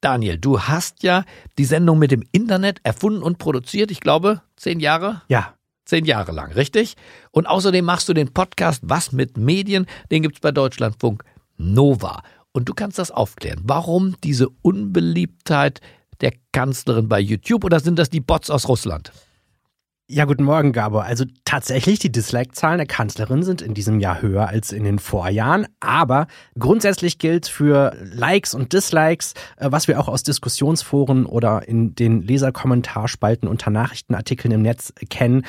Daniel, 0.00 0.38
du 0.38 0.60
hast 0.60 1.02
ja 1.02 1.24
die 1.58 1.66
Sendung 1.66 1.98
mit 1.98 2.10
dem 2.10 2.24
Internet 2.32 2.80
erfunden 2.82 3.22
und 3.22 3.36
produziert, 3.36 3.90
ich 3.90 4.00
glaube, 4.00 4.40
zehn 4.56 4.80
Jahre? 4.80 5.20
Ja. 5.28 5.54
Zehn 5.84 6.06
Jahre 6.06 6.32
lang, 6.32 6.52
richtig? 6.52 6.96
Und 7.32 7.46
außerdem 7.46 7.84
machst 7.84 8.08
du 8.08 8.14
den 8.14 8.32
Podcast 8.32 8.80
Was 8.84 9.12
mit 9.12 9.36
Medien, 9.36 9.84
den 10.10 10.22
gibt 10.22 10.36
es 10.36 10.40
bei 10.40 10.52
Deutschlandfunk 10.52 11.22
Nova. 11.58 12.22
Und 12.52 12.68
du 12.68 12.74
kannst 12.74 12.98
das 12.98 13.10
aufklären. 13.10 13.60
Warum 13.64 14.16
diese 14.24 14.48
Unbeliebtheit 14.62 15.80
der 16.20 16.32
Kanzlerin 16.52 17.08
bei 17.08 17.20
YouTube 17.20 17.64
oder 17.64 17.80
sind 17.80 17.98
das 17.98 18.10
die 18.10 18.20
Bots 18.20 18.50
aus 18.50 18.68
Russland? 18.68 19.12
Ja, 20.12 20.24
guten 20.24 20.42
Morgen, 20.42 20.72
Gabor. 20.72 21.04
Also 21.04 21.24
tatsächlich, 21.44 22.00
die 22.00 22.10
Dislike-Zahlen 22.10 22.78
der 22.78 22.88
Kanzlerin 22.88 23.44
sind 23.44 23.62
in 23.62 23.74
diesem 23.74 24.00
Jahr 24.00 24.20
höher 24.20 24.48
als 24.48 24.72
in 24.72 24.82
den 24.82 24.98
Vorjahren. 24.98 25.68
Aber 25.78 26.26
grundsätzlich 26.58 27.18
gilt 27.18 27.46
für 27.46 27.96
Likes 28.02 28.52
und 28.52 28.72
Dislikes, 28.72 29.34
äh, 29.56 29.70
was 29.70 29.86
wir 29.86 30.00
auch 30.00 30.08
aus 30.08 30.24
Diskussionsforen 30.24 31.26
oder 31.26 31.68
in 31.68 31.94
den 31.94 32.22
Leserkommentarspalten 32.22 33.48
unter 33.48 33.70
Nachrichtenartikeln 33.70 34.50
im 34.50 34.62
Netz 34.62 34.92
kennen, 35.10 35.46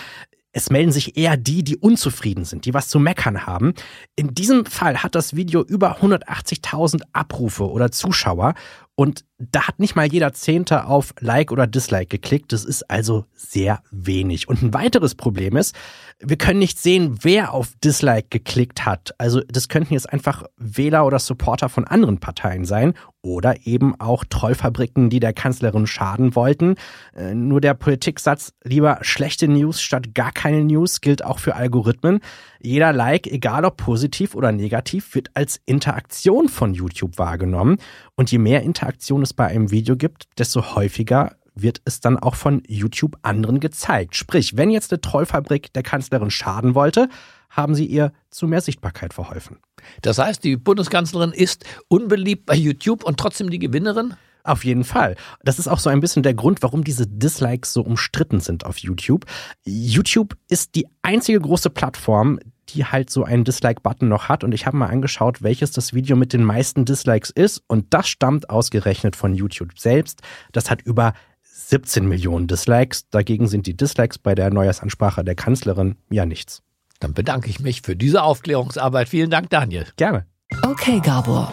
es 0.53 0.69
melden 0.69 0.91
sich 0.91 1.17
eher 1.17 1.37
die, 1.37 1.63
die 1.63 1.77
unzufrieden 1.77 2.45
sind, 2.45 2.65
die 2.65 2.73
was 2.73 2.89
zu 2.89 2.99
meckern 2.99 3.45
haben. 3.45 3.73
In 4.15 4.33
diesem 4.33 4.65
Fall 4.65 4.97
hat 4.97 5.15
das 5.15 5.35
Video 5.35 5.63
über 5.63 6.01
180.000 6.01 7.03
Abrufe 7.13 7.69
oder 7.69 7.91
Zuschauer 7.91 8.53
Und 8.95 9.23
da 9.37 9.67
hat 9.67 9.79
nicht 9.79 9.95
mal 9.95 10.05
jeder 10.05 10.33
Zehnte 10.33 10.85
auf 10.85 11.13
Like 11.19 11.51
oder 11.51 11.65
Dislike 11.65 12.07
geklickt. 12.07 12.51
Das 12.53 12.63
ist 12.63 12.89
also 12.89 13.25
sehr 13.33 13.81
wenig. 13.89 14.47
Und 14.47 14.61
ein 14.61 14.73
weiteres 14.73 15.15
Problem 15.15 15.55
ist, 15.55 15.75
wir 16.19 16.37
können 16.37 16.59
nicht 16.59 16.77
sehen, 16.77 17.17
wer 17.21 17.53
auf 17.53 17.73
Dislike 17.83 18.27
geklickt 18.29 18.85
hat. 18.85 19.15
Also 19.17 19.41
das 19.47 19.69
könnten 19.69 19.93
jetzt 19.93 20.11
einfach 20.11 20.43
Wähler 20.57 21.05
oder 21.05 21.17
Supporter 21.17 21.69
von 21.69 21.85
anderen 21.85 22.19
Parteien 22.19 22.65
sein 22.65 22.93
oder 23.23 23.65
eben 23.65 23.99
auch 23.99 24.23
Trollfabriken, 24.25 25.09
die 25.09 25.19
der 25.19 25.33
Kanzlerin 25.33 25.87
schaden 25.87 26.35
wollten. 26.35 26.75
Äh, 27.15 27.33
nur 27.33 27.61
der 27.61 27.73
Politiksatz, 27.73 28.53
lieber 28.63 28.99
schlechte 29.01 29.47
News 29.47 29.81
statt 29.81 30.13
gar 30.13 30.31
keine 30.31 30.63
News, 30.63 31.01
gilt 31.01 31.23
auch 31.23 31.39
für 31.39 31.55
Algorithmen. 31.55 32.19
Jeder 32.59 32.93
Like, 32.93 33.27
egal 33.27 33.65
ob 33.65 33.77
positiv 33.77 34.35
oder 34.35 34.51
negativ, 34.51 35.15
wird 35.15 35.31
als 35.33 35.59
Interaktion 35.65 36.49
von 36.49 36.73
YouTube 36.73 37.17
wahrgenommen. 37.17 37.77
Und 38.21 38.31
je 38.31 38.37
mehr 38.37 38.61
Interaktion 38.61 39.23
es 39.23 39.33
bei 39.33 39.47
einem 39.47 39.71
Video 39.71 39.97
gibt, 39.97 40.27
desto 40.37 40.75
häufiger 40.75 41.37
wird 41.55 41.81
es 41.85 42.01
dann 42.01 42.19
auch 42.19 42.35
von 42.35 42.61
YouTube 42.67 43.17
anderen 43.23 43.59
gezeigt. 43.59 44.15
Sprich, 44.15 44.55
wenn 44.57 44.69
jetzt 44.69 44.91
eine 44.91 45.01
Trollfabrik 45.01 45.73
der 45.73 45.81
Kanzlerin 45.81 46.29
schaden 46.29 46.75
wollte, 46.75 47.09
haben 47.49 47.73
sie 47.73 47.87
ihr 47.87 48.13
zu 48.29 48.45
mehr 48.45 48.61
Sichtbarkeit 48.61 49.15
verholfen. 49.15 49.57
Das 50.03 50.19
heißt, 50.19 50.43
die 50.43 50.55
Bundeskanzlerin 50.55 51.31
ist 51.31 51.65
unbeliebt 51.87 52.45
bei 52.45 52.53
YouTube 52.53 53.03
und 53.03 53.19
trotzdem 53.19 53.49
die 53.49 53.57
Gewinnerin? 53.57 54.13
Auf 54.43 54.65
jeden 54.65 54.83
Fall. 54.83 55.15
Das 55.43 55.57
ist 55.57 55.67
auch 55.67 55.79
so 55.79 55.89
ein 55.89 55.99
bisschen 55.99 56.21
der 56.21 56.35
Grund, 56.35 56.61
warum 56.61 56.83
diese 56.83 57.07
Dislikes 57.07 57.73
so 57.73 57.81
umstritten 57.81 58.39
sind 58.39 58.67
auf 58.67 58.77
YouTube. 58.77 59.25
YouTube 59.65 60.37
ist 60.47 60.75
die 60.75 60.85
einzige 61.01 61.39
große 61.39 61.71
Plattform, 61.71 62.39
die 62.73 62.85
halt 62.85 63.09
so 63.09 63.23
einen 63.23 63.43
Dislike-Button 63.43 64.07
noch 64.07 64.29
hat. 64.29 64.43
Und 64.43 64.53
ich 64.53 64.65
habe 64.65 64.77
mal 64.77 64.87
angeschaut, 64.87 65.41
welches 65.41 65.71
das 65.71 65.93
Video 65.93 66.15
mit 66.15 66.33
den 66.33 66.43
meisten 66.43 66.85
Dislikes 66.85 67.29
ist. 67.29 67.63
Und 67.67 67.93
das 67.93 68.07
stammt 68.07 68.49
ausgerechnet 68.49 69.15
von 69.15 69.33
YouTube 69.33 69.77
selbst. 69.77 70.21
Das 70.51 70.69
hat 70.69 70.81
über 70.81 71.13
17 71.43 72.07
Millionen 72.07 72.47
Dislikes. 72.47 73.09
Dagegen 73.09 73.47
sind 73.47 73.67
die 73.67 73.75
Dislikes 73.75 74.17
bei 74.17 74.35
der 74.35 74.51
Neujahrsansprache 74.51 75.23
der 75.23 75.35
Kanzlerin 75.35 75.95
ja 76.09 76.25
nichts. 76.25 76.61
Dann 76.99 77.13
bedanke 77.13 77.49
ich 77.49 77.59
mich 77.59 77.81
für 77.81 77.95
diese 77.95 78.23
Aufklärungsarbeit. 78.23 79.09
Vielen 79.09 79.29
Dank, 79.29 79.49
Daniel. 79.49 79.85
Gerne. 79.95 80.25
Okay, 80.63 80.99
Gabor. 80.99 81.51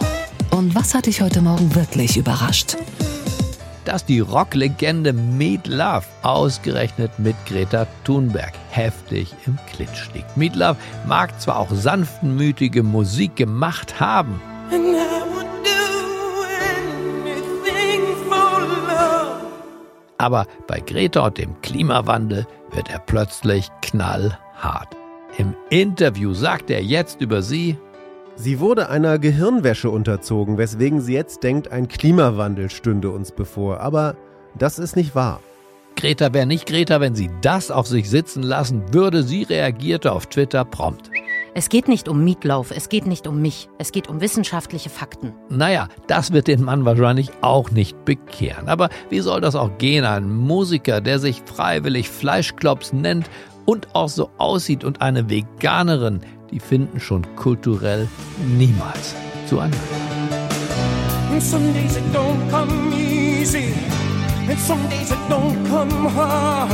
Und 0.51 0.75
was 0.75 0.95
hat 0.95 1.07
dich 1.07 1.21
heute 1.21 1.41
Morgen 1.41 1.75
wirklich 1.75 2.17
überrascht? 2.17 2.77
Dass 3.89 4.05
die 4.05 4.21
Rocklegende 4.21 5.15
Meat 5.15 5.67
Love 5.67 6.05
ausgerechnet 6.21 7.11
mit 7.19 7.35
Greta 7.47 7.87
Thunberg 8.05 8.53
heftig 8.69 9.35
im 9.47 9.59
Clinch 9.67 10.13
liegt. 10.13 10.37
Meat 10.37 10.57
Love 10.57 10.77
mag 11.07 11.41
zwar 11.41 11.59
auch 11.59 11.71
sanftmütige 11.71 12.83
Musik 12.83 13.37
gemacht 13.37 13.99
haben, 13.99 14.43
aber 20.19 20.47
bei 20.67 20.81
Greta 20.81 21.25
und 21.25 21.39
dem 21.39 21.59
Klimawandel 21.63 22.47
wird 22.71 22.91
er 22.91 22.99
plötzlich 22.99 23.71
knallhart. 23.81 24.95
Im 25.39 25.55
Interview 25.71 26.35
sagt 26.35 26.69
er 26.69 26.83
jetzt 26.83 27.23
über 27.23 27.41
sie, 27.41 27.79
Sie 28.41 28.61
wurde 28.61 28.89
einer 28.89 29.19
Gehirnwäsche 29.19 29.91
unterzogen, 29.91 30.59
weswegen 30.59 31.01
sie 31.01 31.13
jetzt 31.13 31.43
denkt, 31.43 31.73
ein 31.73 31.89
Klimawandel 31.89 32.71
stünde 32.71 33.11
uns 33.11 33.33
bevor. 33.33 33.81
Aber 33.81 34.15
das 34.57 34.79
ist 34.79 34.95
nicht 34.95 35.17
wahr. 35.17 35.41
Greta 35.97 36.33
wäre 36.33 36.47
nicht 36.47 36.67
Greta, 36.67 37.01
wenn 37.01 37.17
sie 37.17 37.31
das 37.41 37.73
auf 37.73 37.89
sich 37.89 38.09
sitzen 38.09 38.45
lassen 38.45 38.95
würde. 38.95 39.25
Sie 39.25 39.43
reagierte 39.43 40.13
auf 40.13 40.27
Twitter 40.27 40.65
prompt. 40.65 41.11
Es 41.55 41.69
geht 41.69 41.89
nicht 41.89 42.09
um 42.09 42.23
Mietlauf, 42.23 42.71
es 42.71 42.89
geht 42.89 43.07
nicht 43.07 43.27
um 43.27 43.43
mich, 43.43 43.69
es 43.79 43.91
geht 43.91 44.09
um 44.09 44.21
wissenschaftliche 44.21 44.91
Fakten. 44.91 45.33
Naja, 45.49 45.89
das 46.07 46.31
wird 46.33 46.47
den 46.47 46.63
Mann 46.63 46.85
wahrscheinlich 46.85 47.33
auch 47.41 47.73
nicht 47.73 48.05
bekehren. 48.05 48.69
Aber 48.69 48.89
wie 49.11 49.19
soll 49.19 49.41
das 49.41 49.57
auch 49.57 49.77
gehen? 49.79 50.05
Ein 50.05 50.31
Musiker, 50.31 51.01
der 51.01 51.19
sich 51.19 51.43
freiwillig 51.45 52.09
Fleischklops 52.09 52.93
nennt 52.93 53.29
und 53.65 53.97
auch 53.97 54.09
so 54.09 54.31
aussieht 54.39 54.85
und 54.85 55.03
eine 55.03 55.29
Veganerin, 55.29 56.21
die 56.51 56.61
finden 56.61 57.01
schon 57.01 57.25
kulturell 57.37 58.09
niemals 58.57 59.15
zueinander. 59.49 59.79
Some 61.41 61.73
days 61.73 61.97
it 61.97 62.03
don't 62.13 62.51
come 62.51 62.93
easy, 62.95 63.73
and 64.49 64.59
some 64.59 64.81
days 64.89 65.11
it 65.11 65.19
don't 65.29 65.57
come 65.69 66.09
hard. 66.15 66.71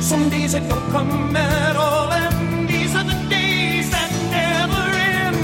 Some 0.00 0.30
days 0.30 0.54
it 0.54 0.62
don't 0.68 0.92
come 0.92 1.36
at 1.36 1.76
all, 1.76 2.10
and 2.10 2.68
these 2.68 2.96
are 2.96 3.04
the 3.04 3.28
days 3.28 3.90
that 3.90 4.10
never 4.30 4.82
end. 5.26 5.36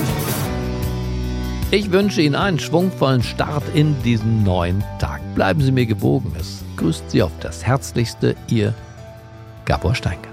Ich 1.72 1.90
wünsche 1.90 2.22
Ihnen 2.22 2.36
einen 2.36 2.58
schwungvollen 2.58 3.22
Start 3.22 3.64
in 3.74 4.00
diesen 4.02 4.44
neuen 4.44 4.82
Tag. 4.98 5.20
Bleiben 5.34 5.60
Sie 5.60 5.72
mir 5.72 5.86
gewogen. 5.86 6.32
Es 6.38 6.62
grüßt 6.76 7.10
Sie 7.10 7.22
auf 7.22 7.32
das 7.40 7.66
Herzlichste, 7.66 8.36
Ihr 8.48 8.72
Gabor 9.64 9.94
Steinke. 9.94 10.31